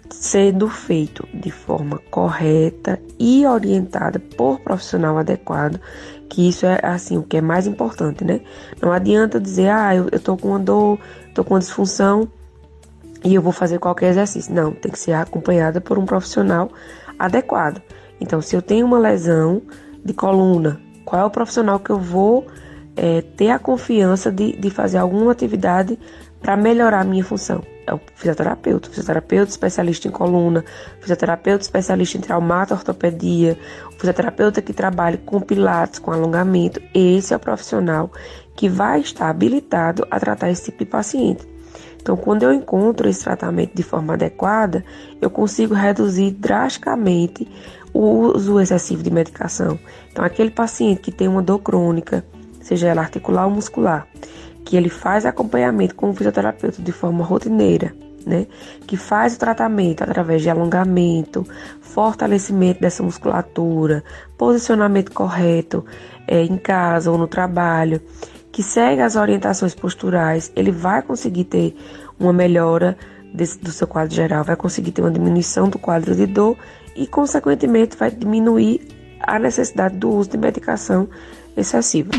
[0.09, 5.79] sendo feito de forma correta e orientada por profissional adequado,
[6.27, 8.41] que isso é assim o que é mais importante, né?
[8.81, 10.99] Não adianta dizer, ah, eu, eu tô com uma dor,
[11.33, 12.27] tô com uma disfunção
[13.23, 14.53] e eu vou fazer qualquer exercício.
[14.53, 16.69] Não, tem que ser acompanhada por um profissional
[17.17, 17.81] adequado.
[18.21, 19.61] Então, se eu tenho uma lesão
[20.03, 22.45] de coluna, qual é o profissional que eu vou
[22.95, 25.97] é, ter a confiança de, de fazer alguma atividade
[26.41, 27.63] para melhorar a minha função?
[27.89, 30.63] É o fisioterapeuta, fisioterapeuta especialista em coluna,
[30.99, 36.81] fisioterapeuta especialista em traumato ortopedia, o fisioterapeuta que trabalha com pilates, com alongamento.
[36.93, 38.11] Esse é o profissional
[38.55, 41.47] que vai estar habilitado a tratar esse tipo de paciente.
[42.01, 44.83] Então, quando eu encontro esse tratamento de forma adequada,
[45.21, 47.47] eu consigo reduzir drasticamente
[47.93, 49.77] o uso excessivo de medicação.
[50.11, 52.25] Então, aquele paciente que tem uma dor crônica,
[52.61, 54.07] seja ela articular ou muscular,
[54.63, 57.93] que ele faz acompanhamento com o fisioterapeuta de forma rotineira,
[58.25, 58.47] né?
[58.85, 61.45] Que faz o tratamento através de alongamento,
[61.81, 64.03] fortalecimento dessa musculatura,
[64.37, 65.85] posicionamento correto
[66.27, 68.01] é, em casa ou no trabalho,
[68.51, 71.75] que segue as orientações posturais, ele vai conseguir ter
[72.19, 72.97] uma melhora
[73.33, 76.57] desse, do seu quadro geral, vai conseguir ter uma diminuição do quadro de dor
[76.95, 78.81] e, consequentemente, vai diminuir
[79.21, 81.07] a necessidade do uso de medicação
[81.55, 82.11] excessiva.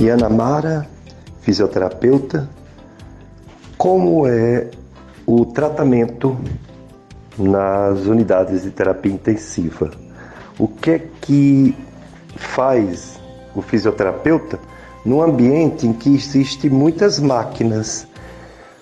[0.00, 0.86] E Ana Mara,
[1.42, 2.48] fisioterapeuta,
[3.76, 4.70] como é
[5.26, 6.36] o tratamento
[7.38, 9.90] nas unidades de terapia intensiva?
[10.58, 11.76] O que é que
[12.34, 13.20] faz
[13.54, 14.58] o fisioterapeuta
[15.04, 18.06] num ambiente em que existe muitas máquinas.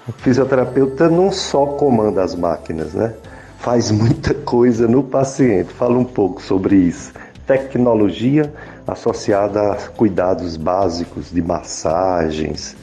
[0.07, 3.14] O fisioterapeuta não só comanda as máquinas, né?
[3.59, 5.73] Faz muita coisa no paciente.
[5.73, 7.12] Fala um pouco sobre isso.
[7.47, 8.53] Tecnologia
[8.93, 12.76] associada a cuidados básicos de massagens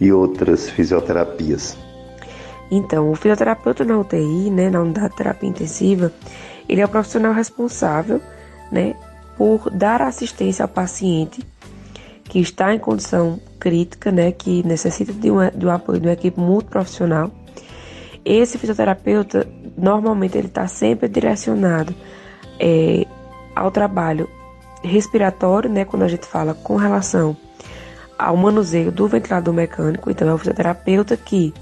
[0.00, 1.76] e outras fisioterapias.
[2.70, 6.12] Então, o fisioterapeuta na UTI, né, na unidade de terapia intensiva,
[6.68, 8.20] ele é o profissional responsável,
[8.70, 8.94] né,
[9.36, 11.44] por dar assistência ao paciente
[12.24, 16.12] que está em condição crítica, né, que necessita de, uma, de um apoio de uma
[16.12, 17.30] equipe multiprofissional.
[18.24, 21.92] Esse fisioterapeuta, normalmente, ele está sempre direcionado
[22.60, 23.04] é,
[23.56, 24.28] ao trabalho
[24.82, 27.36] respiratório, né, quando a gente fala com relação
[28.18, 31.54] ao manuseio do ventilador mecânico, então é o fisioterapeuta que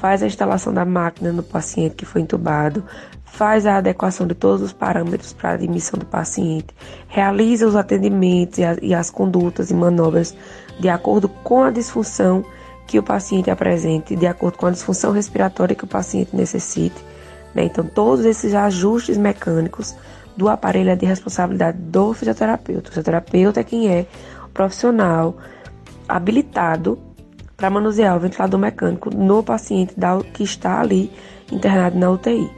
[0.00, 2.84] faz a instalação da máquina no paciente que foi entubado,
[3.24, 6.68] faz a adequação de todos os parâmetros para a admissão do paciente,
[7.08, 10.34] realiza os atendimentos e, as condutas e manobras
[10.78, 12.44] de acordo com a disfunção
[12.86, 16.96] que o paciente apresente, de acordo com a disfunção respiratória que o paciente necessite.
[17.54, 17.64] Né?
[17.64, 19.94] Então, todos esses ajustes mecânicos
[20.36, 22.88] do aparelho é de responsabilidade do fisioterapeuta.
[22.88, 24.06] O fisioterapeuta é quem é
[24.44, 25.36] o profissional
[26.08, 26.98] habilitado
[27.56, 29.94] para manusear o ventilador mecânico no paciente
[30.32, 31.10] que está ali
[31.50, 32.50] internado na UTI.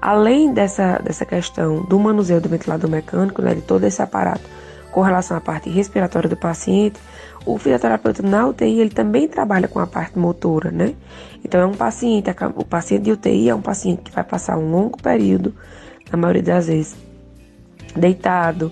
[0.00, 4.42] Além dessa, dessa questão do manuseio do ventilador mecânico, né, de todo esse aparato
[4.92, 7.00] com relação à parte respiratória do paciente,
[7.44, 10.94] o fisioterapeuta na UTI ele também trabalha com a parte motora, né?
[11.44, 14.70] Então é um paciente, o paciente de UTI é um paciente que vai passar um
[14.70, 15.54] longo período,
[16.10, 16.96] na maioria das vezes,
[17.96, 18.70] deitado.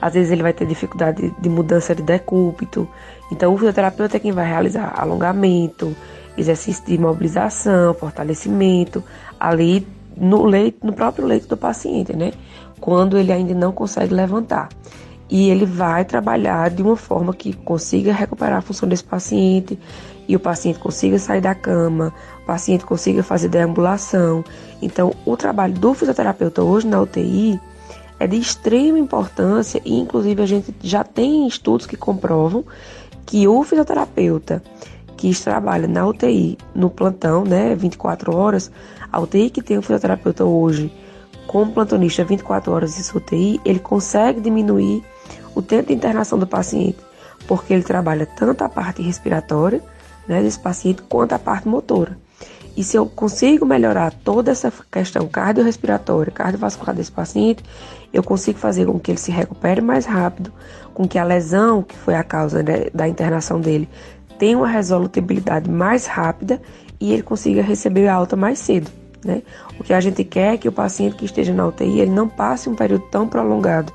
[0.00, 2.88] Às vezes ele vai ter dificuldade de mudança de decúbito,
[3.32, 5.96] então, o fisioterapeuta é quem vai realizar alongamento,
[6.36, 9.02] exercício de mobilização, fortalecimento,
[9.40, 12.32] ali no leito, no próprio leito do paciente, né?
[12.78, 14.68] Quando ele ainda não consegue levantar.
[15.30, 19.78] E ele vai trabalhar de uma forma que consiga recuperar a função desse paciente
[20.28, 24.44] e o paciente consiga sair da cama, o paciente consiga fazer deambulação.
[24.82, 27.58] Então, o trabalho do fisioterapeuta hoje na UTI
[28.22, 32.64] é de extrema importância e, inclusive, a gente já tem estudos que comprovam
[33.26, 34.62] que o fisioterapeuta
[35.16, 38.70] que trabalha na UTI, no plantão, né, 24 horas,
[39.10, 40.92] a UTI que tem o fisioterapeuta hoje,
[41.48, 45.02] como plantonista 24 horas de UTI, ele consegue diminuir
[45.52, 46.98] o tempo de internação do paciente,
[47.48, 49.82] porque ele trabalha tanto a parte respiratória,
[50.28, 52.16] né, desse paciente, quanto a parte motora.
[52.76, 57.62] E se eu consigo melhorar toda essa questão cardiorrespiratória, cardiovascular desse paciente,
[58.12, 60.52] eu consigo fazer com que ele se recupere mais rápido,
[60.92, 63.88] com que a lesão, que foi a causa né, da internação dele,
[64.38, 66.60] tenha uma resolutibilidade mais rápida
[67.00, 68.90] e ele consiga receber a alta mais cedo.
[69.24, 69.42] Né?
[69.78, 72.28] O que a gente quer é que o paciente que esteja na UTI ele não
[72.28, 73.92] passe um período tão prolongado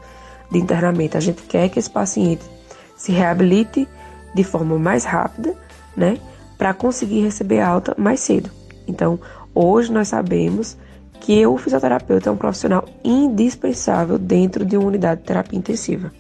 [0.50, 1.18] de internamento.
[1.18, 2.44] A gente quer que esse paciente
[2.96, 3.88] se reabilite
[4.34, 5.54] de forma mais rápida,
[5.96, 6.18] né,
[6.58, 8.50] para conseguir receber alta mais cedo.
[8.88, 9.20] Então,
[9.54, 10.78] hoje nós sabemos
[11.22, 16.12] que o fisioterapeuta é um profissional indispensável dentro de uma unidade de terapia intensiva.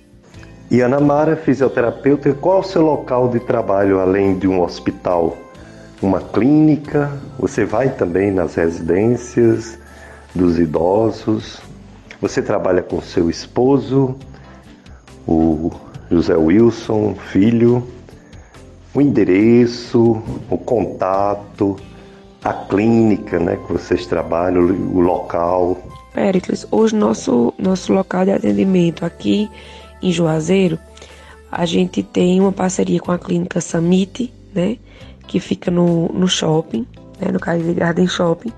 [0.69, 5.37] E Ana Mara, fisioterapeuta, qual é o seu local de trabalho além de um hospital?
[6.01, 7.11] Uma clínica?
[7.39, 9.79] Você vai também nas residências
[10.35, 11.61] dos idosos?
[12.19, 14.15] Você trabalha com seu esposo,
[15.25, 15.71] o
[16.11, 17.87] José Wilson, filho?
[18.93, 21.77] O endereço, o contato,
[22.43, 25.77] a clínica né, que vocês trabalham, o local?
[26.13, 29.49] Pericles, hoje nosso, nosso local de atendimento aqui
[30.01, 30.79] em Juazeiro,
[31.51, 34.77] a gente tem uma parceria com a clínica Samit, né,
[35.27, 36.85] que fica no, no shopping,
[37.19, 38.51] né, no Caribe Garden Shopping,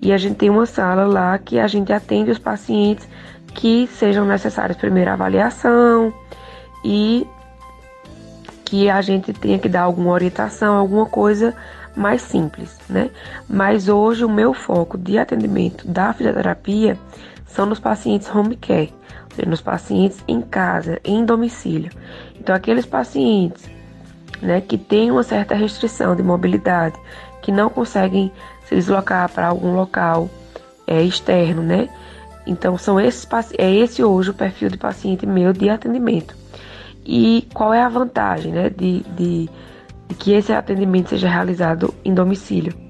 [0.00, 3.08] e a gente tem uma sala lá que a gente atende os pacientes
[3.54, 6.12] que sejam necessários primeira avaliação
[6.84, 7.26] e
[8.64, 11.54] que a gente tenha que dar alguma orientação, alguma coisa
[11.96, 13.10] mais simples, né?
[13.48, 16.98] Mas hoje o meu foco de atendimento da fisioterapia
[17.46, 18.92] são nos pacientes home care,
[19.46, 21.90] nos pacientes em casa, em domicílio.
[22.38, 23.68] Então, aqueles pacientes
[24.40, 26.96] né, que têm uma certa restrição de mobilidade,
[27.42, 28.32] que não conseguem
[28.66, 30.28] se deslocar para algum local
[30.86, 31.88] é, externo, né?
[32.46, 33.26] Então, são esses,
[33.58, 36.34] é esse hoje o perfil de paciente meu de atendimento.
[37.04, 39.50] E qual é a vantagem né, de, de,
[40.08, 42.88] de que esse atendimento seja realizado em domicílio?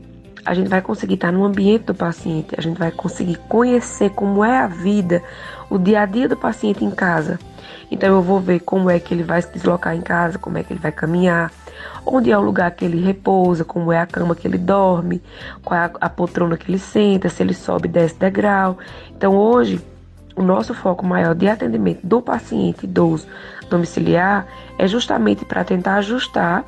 [0.48, 4.42] a gente vai conseguir estar no ambiente do paciente, a gente vai conseguir conhecer como
[4.42, 5.22] é a vida,
[5.68, 7.38] o dia a dia do paciente em casa.
[7.90, 10.62] Então eu vou ver como é que ele vai se deslocar em casa, como é
[10.62, 11.52] que ele vai caminhar,
[12.06, 15.22] onde é o lugar que ele repousa, como é a cama que ele dorme,
[15.62, 18.78] qual é a, a poltrona que ele senta, se ele sobe e desce degrau.
[19.14, 19.78] Então hoje
[20.34, 23.26] o nosso foco maior de atendimento do paciente idoso
[23.68, 24.46] domiciliar
[24.78, 26.64] é justamente para tentar ajustar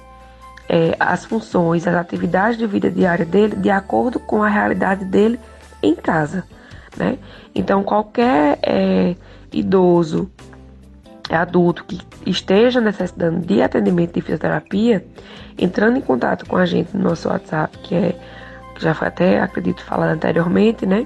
[0.72, 5.36] é, as funções, as atividades de vida diária dele de acordo com a realidade dele
[5.82, 6.44] em casa.
[6.96, 7.18] Né?
[7.52, 9.16] Então, qualquer é,
[9.52, 10.30] idoso,
[11.28, 15.04] adulto que esteja necessitando de atendimento de fisioterapia,
[15.58, 18.14] entrando em contato com a gente no nosso WhatsApp, que é
[18.76, 21.04] que já foi até, acredito, falado anteriormente, né?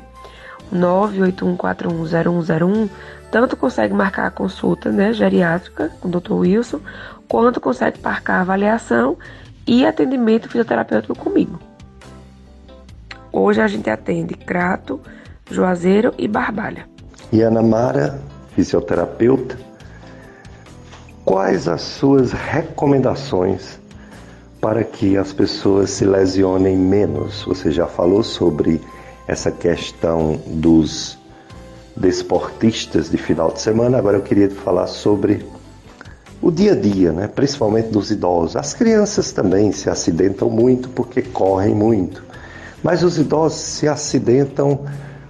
[0.74, 2.90] 981410101,
[3.30, 6.34] tanto consegue marcar a consulta né, geriátrica com o Dr.
[6.34, 6.80] Wilson,
[7.26, 9.16] quanto consegue marcar a avaliação
[9.66, 11.58] e atendimento fisioterapêutico comigo.
[13.32, 15.00] Hoje a gente atende Crato,
[15.50, 16.88] Juazeiro e Barbalha.
[17.32, 18.20] E Ana Mara,
[18.54, 19.58] fisioterapeuta,
[21.24, 23.78] quais as suas recomendações
[24.60, 27.42] para que as pessoas se lesionem menos?
[27.42, 28.80] Você já falou sobre
[29.26, 31.18] essa questão dos
[31.96, 35.44] desportistas de final de semana, agora eu queria falar sobre
[36.40, 37.28] o dia a dia, né?
[37.28, 38.56] principalmente dos idosos.
[38.56, 42.22] As crianças também se acidentam muito porque correm muito,
[42.82, 44.80] mas os idosos se acidentam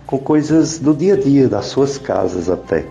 [0.07, 2.85] com coisas do dia a dia, das suas casas até.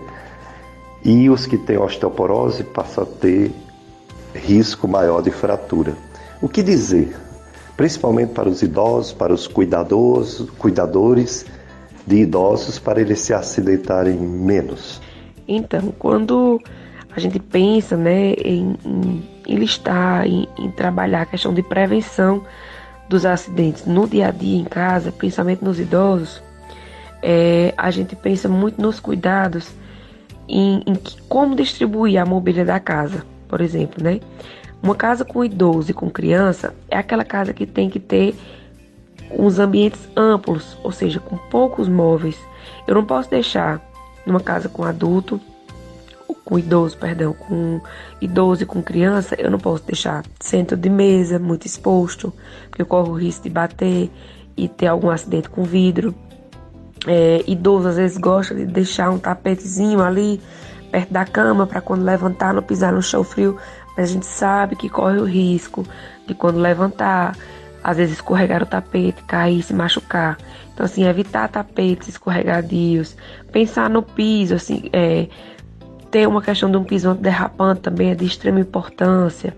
[1.04, 3.52] E os que têm osteoporose passam a ter
[4.34, 5.94] risco maior de fratura.
[6.40, 7.14] O que dizer?
[7.76, 11.44] Principalmente para os idosos, para os cuidadores, cuidadores
[12.06, 15.00] de idosos, para eles se acidentarem menos.
[15.46, 16.60] Então, quando
[17.14, 22.44] a gente pensa né, em, em, em listar, em, em trabalhar a questão de prevenção
[23.08, 26.42] dos acidentes no dia a dia em casa, principalmente nos idosos,
[27.22, 29.70] é, a gente pensa muito nos cuidados
[30.48, 34.20] em, em que, como distribuir a mobília da casa, por exemplo, né?
[34.82, 38.34] Uma casa com idoso e com criança é aquela casa que tem que ter
[39.30, 42.36] uns ambientes amplos, ou seja, com poucos móveis.
[42.86, 43.80] Eu não posso deixar
[44.26, 45.40] numa casa com adulto
[46.44, 47.80] com idoso, perdão, com
[48.20, 52.32] idoso e com criança, eu não posso deixar centro de mesa muito exposto,
[52.68, 54.10] porque eu corro o risco de bater
[54.56, 56.14] e ter algum acidente com vidro.
[57.06, 60.40] É, idoso às vezes gosta de deixar um tapetezinho ali
[60.90, 63.58] perto da cama para quando levantar não pisar no chão frio,
[63.96, 65.84] mas a gente sabe que corre o risco
[66.26, 67.36] de quando levantar,
[67.82, 70.38] às vezes escorregar o tapete, cair, se machucar.
[70.72, 73.16] Então assim, evitar tapetes escorregadios,
[73.52, 75.28] pensar no piso, assim, é,
[76.14, 79.52] ter uma questão de um piso derrapante também é de extrema importância.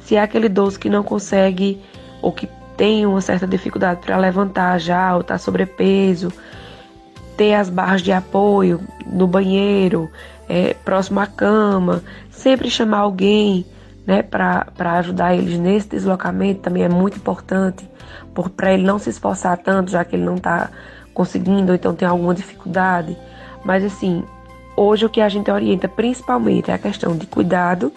[0.00, 1.80] Se é aquele idoso que não consegue
[2.20, 6.32] ou que tem uma certa dificuldade para levantar já ou está sobrepeso,
[7.36, 10.10] ter as barras de apoio no banheiro,
[10.48, 12.02] é, próximo à cama,
[12.32, 13.64] sempre chamar alguém
[14.04, 14.66] né, para
[14.98, 17.88] ajudar eles nesse deslocamento também é muito importante,
[18.56, 20.68] para ele não se esforçar tanto, já que ele não está
[21.14, 23.16] conseguindo, ou então tem alguma dificuldade.
[23.64, 24.24] Mas assim,
[24.82, 27.92] Hoje o que a gente orienta principalmente é a questão de cuidado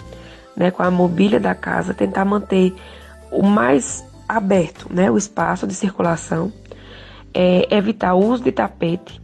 [0.56, 2.76] né, com a mobília da casa, tentar manter
[3.32, 6.54] o mais aberto né, o espaço de circulação,
[7.34, 9.20] é, evitar o uso de tapete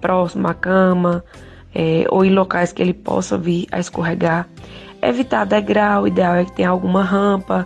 [0.00, 1.24] próximo à cama
[1.72, 4.48] é, ou em locais que ele possa vir a escorregar,
[5.00, 7.64] evitar degrau, o ideal é que tenha alguma rampa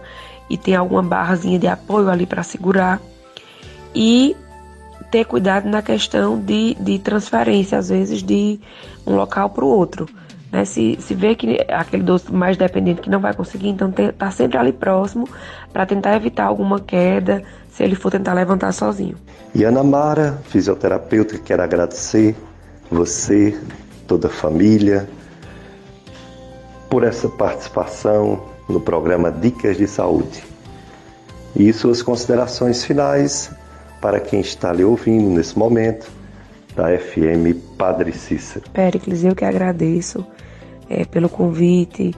[0.50, 3.00] e tenha alguma barrazinha de apoio ali para segurar.
[3.94, 4.36] E
[5.14, 8.58] ter cuidado na questão de, de transferência, às vezes, de
[9.06, 10.08] um local para o outro.
[10.50, 10.64] Né?
[10.64, 14.58] Se, se vê que aquele doce mais dependente que não vai conseguir, então tá sempre
[14.58, 15.28] ali próximo
[15.72, 19.14] para tentar evitar alguma queda se ele for tentar levantar sozinho.
[19.54, 22.34] E Ana Mara, fisioterapeuta, quero agradecer
[22.90, 23.56] você,
[24.08, 25.08] toda a família,
[26.90, 30.42] por essa participação no programa Dicas de Saúde.
[31.54, 33.52] E suas considerações finais
[34.04, 36.12] para quem está lhe ouvindo nesse momento
[36.76, 38.68] da FM Padre Cícero.
[38.70, 40.26] Péricles, eu que agradeço
[40.90, 42.14] é, pelo convite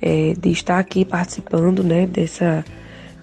[0.00, 2.64] é, de estar aqui participando né, dessa,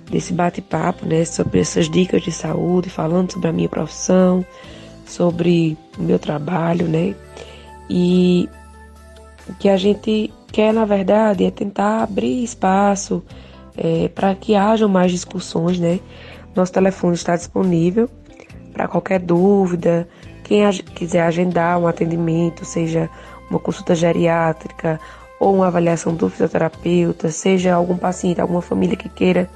[0.08, 4.46] desse bate-papo né, sobre essas dicas de saúde, falando sobre a minha profissão,
[5.04, 7.16] sobre o meu trabalho, né?
[7.90, 8.48] E
[9.50, 13.24] o que a gente quer, na verdade, é tentar abrir espaço
[13.76, 16.00] é, para que hajam mais discussões, né?
[16.60, 18.10] Nosso telefone está disponível
[18.74, 20.06] para qualquer dúvida.
[20.44, 23.10] Quem quiser agendar um atendimento, seja
[23.50, 25.00] uma consulta geriátrica
[25.40, 29.50] ou uma avaliação do fisioterapeuta, seja algum paciente, alguma família que queira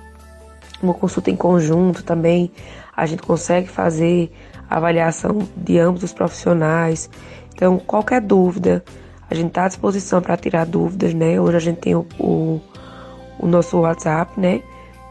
[0.82, 2.50] uma consulta em conjunto também,
[2.96, 4.32] a gente consegue fazer
[4.70, 7.10] avaliação de ambos os profissionais.
[7.54, 8.82] Então, qualquer dúvida,
[9.30, 11.38] a gente está à disposição para tirar dúvidas, né?
[11.38, 12.62] Hoje a gente tem o, o,
[13.40, 14.62] o nosso WhatsApp, né?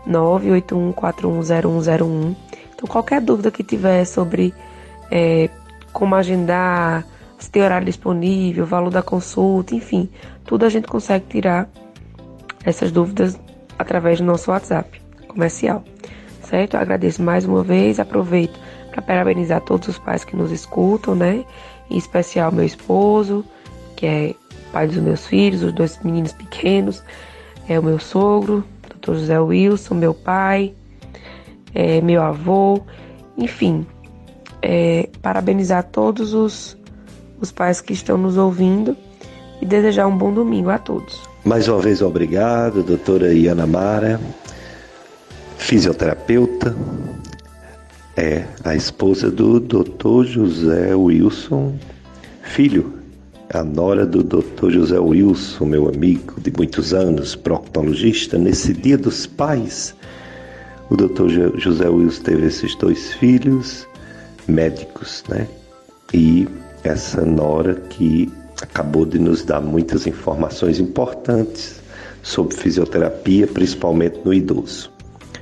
[0.08, 2.36] 981410101.
[2.74, 4.54] Então, qualquer dúvida que tiver sobre
[5.10, 5.48] é,
[5.92, 7.06] como agendar,
[7.38, 10.08] se tem horário disponível, valor da consulta, enfim,
[10.44, 11.68] tudo a gente consegue tirar
[12.64, 13.38] essas dúvidas
[13.78, 15.82] através do nosso WhatsApp comercial,
[16.42, 16.74] certo?
[16.74, 18.58] Eu agradeço mais uma vez, aproveito
[18.90, 21.44] para parabenizar todos os pais que nos escutam, né?
[21.90, 23.44] Em especial meu esposo,
[23.96, 24.34] que é
[24.72, 27.02] pai dos meus filhos, os dois meninos pequenos,
[27.68, 28.64] é o meu sogro,
[29.02, 29.14] Dr.
[29.14, 30.72] José Wilson, meu pai,
[31.74, 32.80] é, meu avô,
[33.36, 33.84] enfim,
[34.62, 36.76] é, parabenizar todos os,
[37.40, 38.96] os pais que estão nos ouvindo
[39.60, 41.20] e desejar um bom domingo a todos.
[41.44, 44.20] Mais uma vez, obrigado, doutora Iana Mara,
[45.58, 46.74] fisioterapeuta,
[48.16, 51.74] é a esposa do doutor José Wilson,
[52.42, 53.01] filho,
[53.52, 58.38] a nora do doutor José Wilson, meu amigo de muitos anos, proctologista.
[58.38, 59.94] Nesse dia dos pais,
[60.88, 63.86] o doutor José Wilson teve esses dois filhos
[64.48, 65.46] médicos, né?
[66.14, 66.48] E
[66.82, 71.82] essa nora que acabou de nos dar muitas informações importantes
[72.22, 74.90] sobre fisioterapia, principalmente no idoso.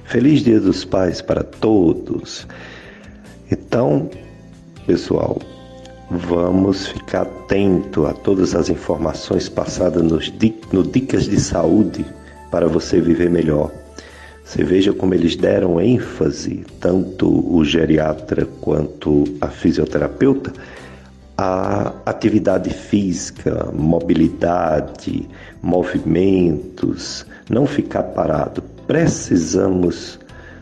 [0.05, 2.47] Feliz Dia dos Pais para todos.
[3.51, 4.11] Então,
[4.85, 5.39] pessoal,
[6.11, 10.33] vamos ficar atento a todas as informações passadas nos,
[10.73, 12.05] no Dicas de Saúde
[12.51, 13.71] para você viver melhor.
[14.45, 20.53] Você veja como eles deram ênfase, tanto o geriatra quanto a fisioterapeuta,
[21.39, 25.29] à atividade física, mobilidade,
[25.63, 28.63] movimentos, não ficar parado.
[28.89, 30.19] Precisamos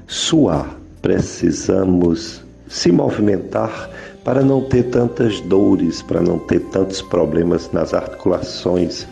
[0.07, 3.89] suar, precisamos se movimentar
[4.29, 9.07] para não ter tantas dores, para não ter tantos problemas nas articulações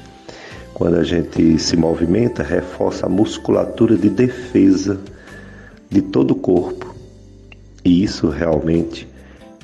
[0.75, 5.01] quando a gente se movimenta, reforça a musculatura de defesa
[5.89, 6.95] de todo o corpo.
[7.83, 9.09] E isso realmente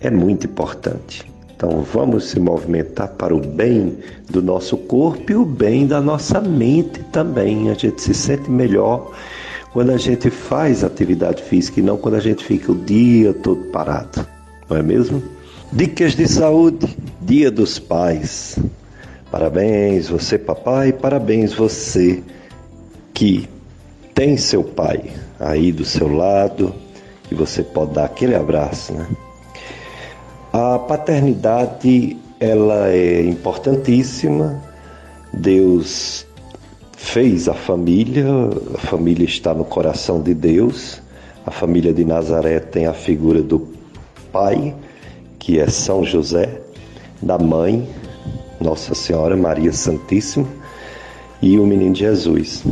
[0.01, 1.31] é muito importante.
[1.55, 3.99] Então vamos se movimentar para o bem
[4.31, 7.69] do nosso corpo e o bem da nossa mente também.
[7.69, 9.13] A gente se sente melhor
[9.71, 13.65] quando a gente faz atividade física e não quando a gente fica o dia todo
[13.65, 14.27] parado.
[14.67, 15.42] Não é mesmo?
[15.75, 16.87] Dicas de saúde,
[17.23, 18.59] Dia dos Pais.
[19.31, 22.23] Parabéns você, papai, parabéns você
[23.15, 23.49] que
[24.15, 26.75] tem seu pai aí do seu lado,
[27.27, 29.07] que você pode dar aquele abraço, né?
[30.53, 34.63] A paternidade, ela é importantíssima.
[35.33, 36.27] Deus
[36.99, 38.27] fez a família,
[38.75, 41.01] a família está no coração de Deus.
[41.47, 43.69] A família de Nazaré tem a figura do
[44.31, 44.75] pai,
[45.43, 46.61] que é São José,
[47.21, 47.89] da mãe,
[48.61, 50.47] nossa Senhora Maria Santíssima
[51.43, 52.63] e o menino Jesus.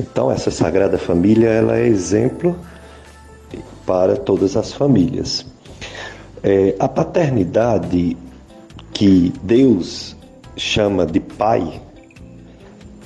[0.00, 2.56] Então essa Sagrada Família ela é exemplo
[3.84, 5.44] para todas as famílias.
[6.42, 8.16] É, a paternidade
[8.94, 10.16] que Deus
[10.56, 11.78] chama de pai,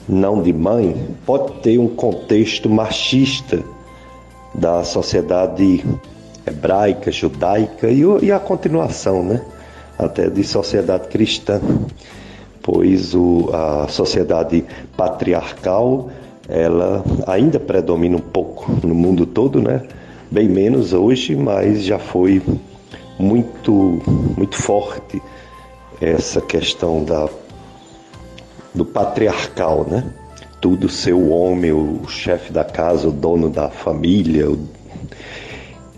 [0.09, 3.65] não de mãe, pode ter um contexto machista
[4.55, 5.85] da sociedade
[6.51, 9.41] hebraica, judaica e, e a continuação, né?
[10.05, 11.61] até de sociedade cristã,
[12.63, 14.65] pois o, a sociedade
[14.97, 16.11] patriarcal
[16.49, 19.83] ela ainda predomina um pouco no mundo todo, né?
[20.31, 22.43] Bem menos hoje, mas já foi
[23.19, 24.01] muito
[24.37, 25.23] muito forte
[26.01, 27.29] essa questão da
[28.75, 30.05] do patriarcal, né?
[30.61, 34.59] Tudo ser o homem, o chefe da casa, o dono da família, o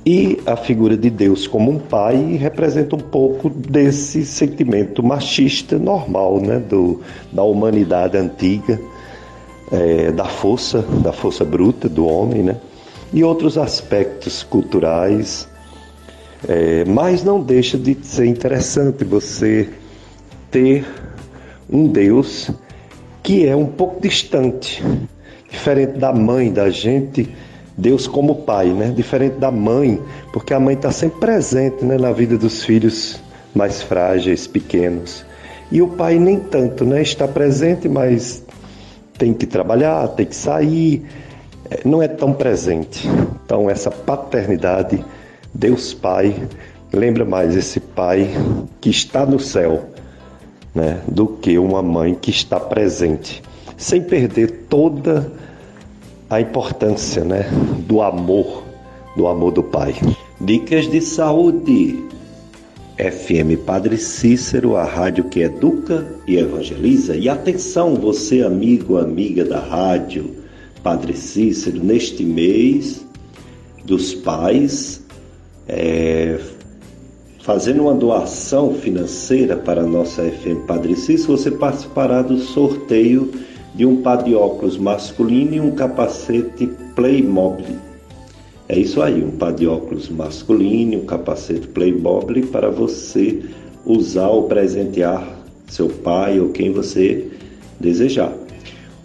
[0.05, 6.41] e a figura de Deus como um pai representa um pouco desse sentimento machista normal,
[6.41, 7.01] né, do,
[7.31, 8.81] da humanidade antiga,
[9.71, 12.57] é, da força, da força bruta do homem, né,
[13.13, 15.49] e outros aspectos culturais.
[16.49, 19.69] É, mas não deixa de ser interessante você
[20.51, 20.85] ter
[21.71, 22.51] um Deus
[23.23, 24.83] que é um pouco distante,
[25.49, 27.33] diferente da mãe da gente
[27.77, 28.93] Deus como pai, né?
[28.95, 30.01] Diferente da mãe,
[30.33, 33.21] porque a mãe está sempre presente né, na vida dos filhos
[33.55, 35.25] mais frágeis, pequenos.
[35.71, 37.01] E o pai nem tanto, né?
[37.03, 38.45] Está presente, mas
[39.17, 41.05] tem que trabalhar, tem que sair,
[41.71, 43.09] é, não é tão presente.
[43.45, 45.03] Então essa paternidade,
[45.55, 46.35] Deus Pai,
[46.93, 48.29] lembra mais esse pai
[48.81, 49.87] que está no céu,
[50.75, 51.01] né?
[51.09, 53.43] Do que uma mãe que está presente,
[53.77, 55.33] sem perder toda
[56.33, 57.47] a importância né,
[57.87, 58.65] do amor,
[59.15, 59.95] do amor do Pai.
[60.41, 62.03] Dicas de saúde.
[62.97, 67.17] FM Padre Cícero, a rádio que educa e evangeliza.
[67.17, 70.31] E atenção, você, amigo, amiga da rádio
[70.83, 73.05] Padre Cícero, neste mês
[73.85, 75.03] dos pais,
[75.67, 76.39] é,
[77.41, 83.33] fazendo uma doação financeira para a nossa FM Padre Cícero, você participará do sorteio
[83.75, 87.77] de um par de óculos masculino e um capacete Playmobil.
[88.69, 93.41] É isso aí, um par de óculos masculino, um capacete Playmobil para você
[93.85, 95.27] usar ou presentear
[95.67, 97.27] seu pai ou quem você
[97.81, 98.33] desejar.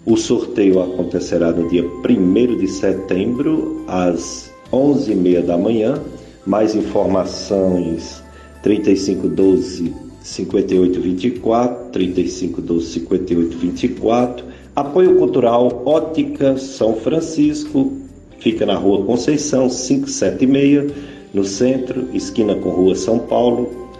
[0.06, 6.00] O sorteio acontecerá no dia 1 de setembro, às 11h30 da manhã.
[6.46, 8.22] Mais informações
[8.62, 9.92] 3512
[10.22, 14.44] 5824, 3512 5824.
[14.78, 17.94] Apoio Cultural Ótica São Francisco,
[18.38, 20.92] fica na rua Conceição 576,
[21.34, 23.90] no centro, esquina com Rua São Paulo,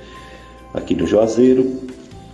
[0.72, 1.68] aqui no Juazeiro.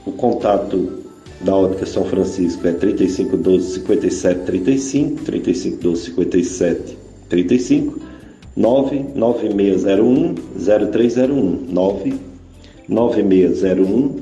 [0.04, 1.04] O contato
[1.40, 6.98] da Ótica São Francisco é 3512 5735, 3512 57
[7.30, 7.98] 35,
[8.54, 10.34] 99601
[10.92, 11.66] 0301,
[12.88, 14.20] 99601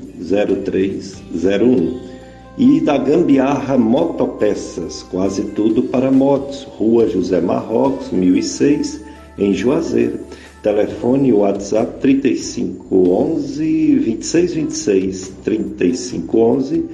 [0.63, 2.12] 0301.
[2.57, 9.01] E da Gambiarra Motopeças, quase tudo para motos, Rua José Marrocos, 1006,
[9.39, 10.19] em Juazeiro.
[10.61, 16.85] Telefone WhatsApp 3511 2626 3511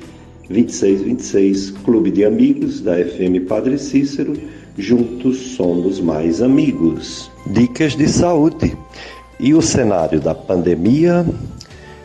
[0.49, 4.33] 2626, Clube de Amigos da FM Padre Cícero,
[4.77, 7.29] juntos somos mais amigos.
[7.45, 8.75] Dicas de saúde
[9.39, 11.25] e o cenário da pandemia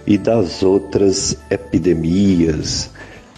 [0.07, 2.91] e das outras epidemias.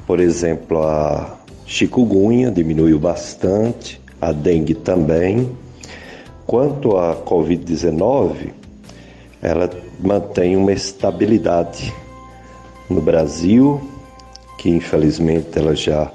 [0.06, 5.50] Por exemplo, a chikungunya diminuiu bastante, a dengue também.
[6.46, 8.52] Quanto à Covid-19,
[9.42, 9.68] ela
[10.00, 11.92] mantém uma estabilidade
[12.88, 13.80] no Brasil
[14.56, 16.12] que infelizmente ela já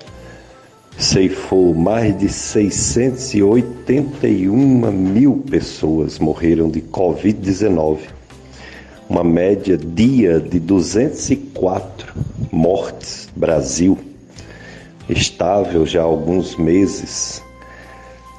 [0.98, 8.00] ceifou mais de 681 mil pessoas morreram de Covid-19,
[9.12, 12.14] uma média dia de 204
[12.50, 14.00] mortes Brasil,
[15.10, 17.44] estável já há alguns meses.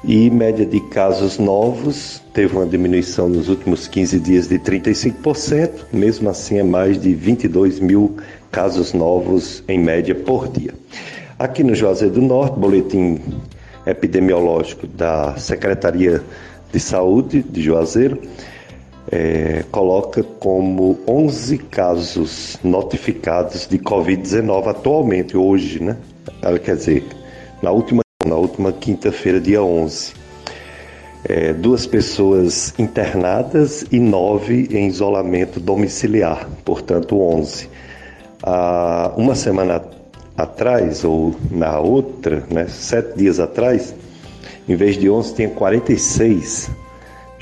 [0.03, 6.27] E média de casos novos teve uma diminuição nos últimos 15 dias de 35%, mesmo
[6.27, 8.17] assim é mais de 22 mil
[8.51, 10.73] casos novos em média por dia.
[11.37, 13.21] Aqui no Juazeiro do Norte, boletim
[13.85, 16.23] epidemiológico da Secretaria
[16.71, 18.19] de Saúde de Juazeiro
[19.11, 25.97] é, coloca como 11 casos notificados de Covid-19 atualmente, hoje, né?
[26.63, 27.03] Quer dizer,
[27.61, 30.13] na última, na última quinta-feira, dia 11.
[31.25, 37.69] É, duas pessoas internadas e nove em isolamento domiciliar, portanto 11
[38.43, 39.81] há uma semana
[40.37, 43.95] atrás, ou na outra, né, sete dias atrás,
[44.67, 46.69] em vez de 11, tinha 46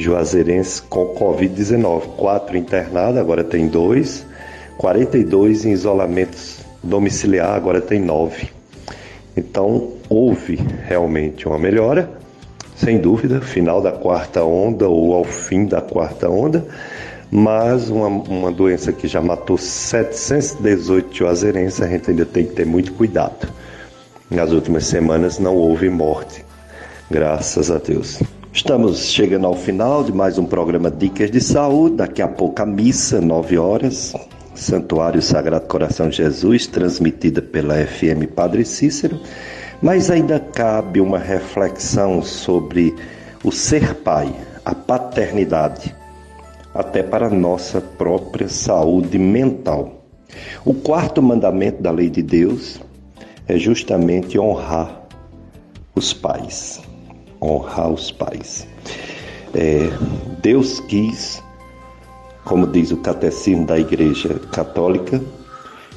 [0.02, 2.16] juazeirenses com Covid-19.
[2.18, 4.26] Quatro internados, agora tem dois.
[4.78, 6.38] 42 em isolamento
[6.82, 8.50] domiciliar, agora tem nove.
[9.38, 12.12] Então, houve realmente uma melhora,
[12.76, 16.66] sem dúvida, final da quarta onda ou ao fim da quarta onda
[17.32, 22.66] mas uma, uma doença que já matou 718 juazeirenses, a gente ainda tem que ter
[22.66, 23.48] muito cuidado.
[24.30, 26.44] Nas últimas semanas não houve morte,
[27.10, 28.22] graças a Deus.
[28.54, 31.96] Estamos chegando ao final de mais um programa Dicas de Saúde.
[31.96, 34.14] Daqui a pouco a missa, 9 horas,
[34.54, 39.18] Santuário Sagrado Coração de Jesus, transmitida pela FM Padre Cícero.
[39.82, 42.94] Mas ainda cabe uma reflexão sobre
[43.42, 45.96] o ser pai, a paternidade
[46.76, 50.04] até para a nossa própria saúde mental.
[50.66, 52.82] O quarto mandamento da lei de Deus
[53.48, 55.08] é justamente honrar
[55.96, 56.91] os pais.
[57.42, 58.68] Honrar os pais.
[59.54, 59.90] É,
[60.42, 61.42] Deus quis,
[62.46, 65.22] como diz o catecismo da Igreja Católica,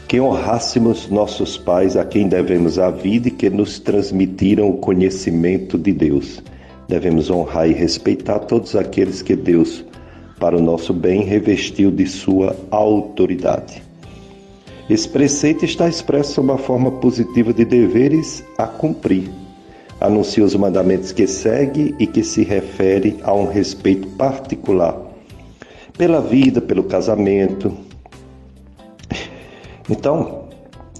[0.08, 5.76] que honrássemos nossos pais a quem devemos a vida e que nos transmitiram o conhecimento
[5.76, 6.42] de Deus.
[6.88, 9.84] Devemos honrar e respeitar todos aqueles que Deus
[10.38, 13.82] para o nosso bem, revestiu de sua autoridade.
[14.90, 19.30] Esse preceito está expresso sob uma forma positiva de deveres a cumprir.
[20.00, 25.00] Anuncia os mandamentos que segue e que se refere a um respeito particular
[25.96, 27.72] pela vida, pelo casamento.
[29.88, 30.48] Então,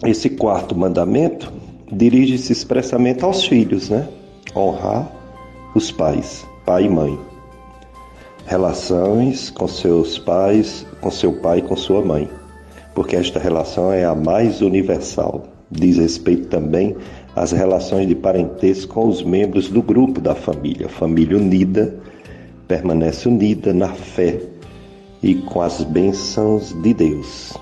[0.05, 1.53] esse quarto mandamento
[1.91, 4.09] dirige-se expressamente aos filhos, né?
[4.55, 5.11] Honrar
[5.75, 7.19] os pais, pai e mãe
[8.47, 12.29] relações com seus pais, com seu pai e com sua mãe,
[12.95, 15.45] porque esta relação é a mais universal.
[15.71, 16.95] Diz respeito também
[17.35, 20.87] às relações de parentesco com os membros do grupo da família.
[20.87, 21.95] A família unida
[22.69, 24.41] permanece unida na fé
[25.23, 27.55] e com as bênçãos de Deus.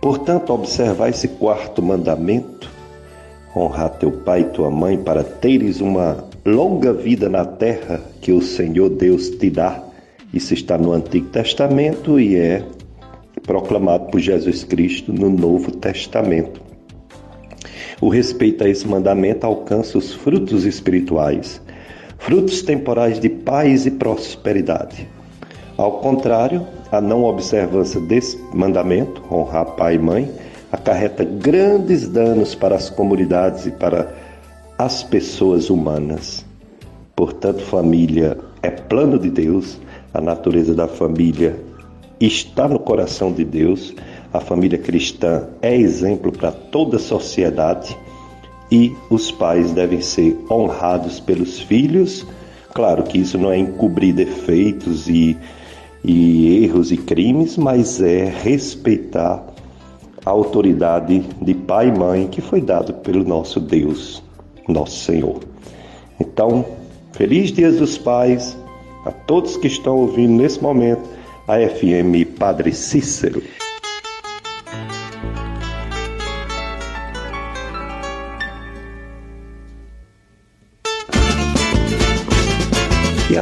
[0.00, 2.70] Portanto, observar esse quarto mandamento,
[3.56, 8.42] honrar teu pai e tua mãe para teres uma longa vida na terra que o
[8.42, 9.82] Senhor Deus te dá.
[10.32, 12.64] Isso está no Antigo Testamento e é
[13.42, 16.71] proclamado por Jesus Cristo no Novo Testamento.
[18.02, 21.62] O respeito a esse mandamento alcança os frutos espirituais,
[22.18, 25.08] frutos temporais de paz e prosperidade.
[25.76, 30.28] Ao contrário, a não observância desse mandamento, honrar pai e mãe,
[30.72, 34.12] acarreta grandes danos para as comunidades e para
[34.76, 36.44] as pessoas humanas.
[37.14, 39.78] Portanto, família é plano de Deus,
[40.12, 41.56] a natureza da família
[42.20, 43.94] está no coração de Deus,
[44.32, 47.96] a família cristã é exemplo para toda a sociedade
[48.70, 52.26] e os pais devem ser honrados pelos filhos.
[52.74, 55.36] Claro que isso não é encobrir defeitos e
[56.04, 59.46] e erros e crimes, mas é respeitar
[60.24, 64.22] a autoridade de pai e mãe que foi dado pelo nosso Deus,
[64.68, 65.40] nosso Senhor.
[66.20, 66.64] Então,
[67.12, 68.56] feliz Dia dos Pais
[69.04, 71.08] a todos que estão ouvindo nesse momento
[71.46, 73.42] a FM Padre Cícero.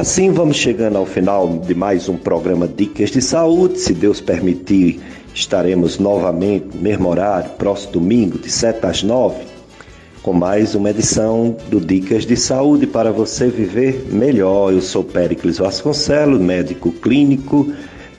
[0.01, 3.77] Assim vamos chegando ao final de mais um programa Dicas de Saúde.
[3.77, 4.99] Se Deus permitir,
[5.31, 9.43] estaremos novamente, mesmo horário, próximo domingo, de 7 às 9,
[10.23, 14.73] com mais uma edição do Dicas de Saúde para você viver melhor.
[14.73, 17.71] Eu sou Péricles Vasconcelos, médico clínico,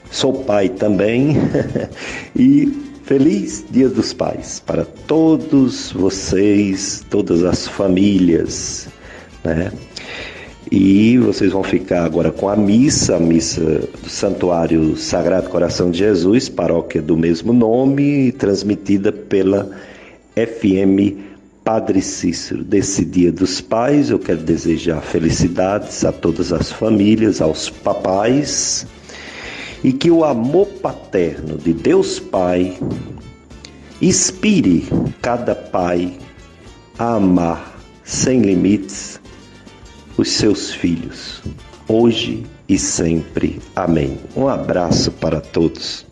[0.09, 1.35] sou pai também.
[2.33, 2.71] e
[3.03, 8.87] feliz Dia dos Pais para todos vocês, todas as famílias,
[9.43, 9.69] né?
[10.71, 13.61] E vocês vão ficar agora com a missa, a missa
[14.01, 19.69] do Santuário Sagrado Coração de Jesus, paróquia do mesmo nome, transmitida pela
[20.35, 21.17] FM
[21.63, 22.63] Padre Cícero.
[22.63, 28.87] Desse Dia dos Pais, eu quero desejar felicidades a todas as famílias, aos papais,
[29.83, 32.77] e que o amor paterno de Deus Pai
[34.01, 34.85] inspire
[35.21, 36.13] cada pai
[36.97, 39.22] a amar sem limites
[40.23, 41.41] os seus filhos,
[41.85, 43.59] hoje e sempre.
[43.75, 44.17] Amém.
[44.37, 46.05] Um abraço para todos.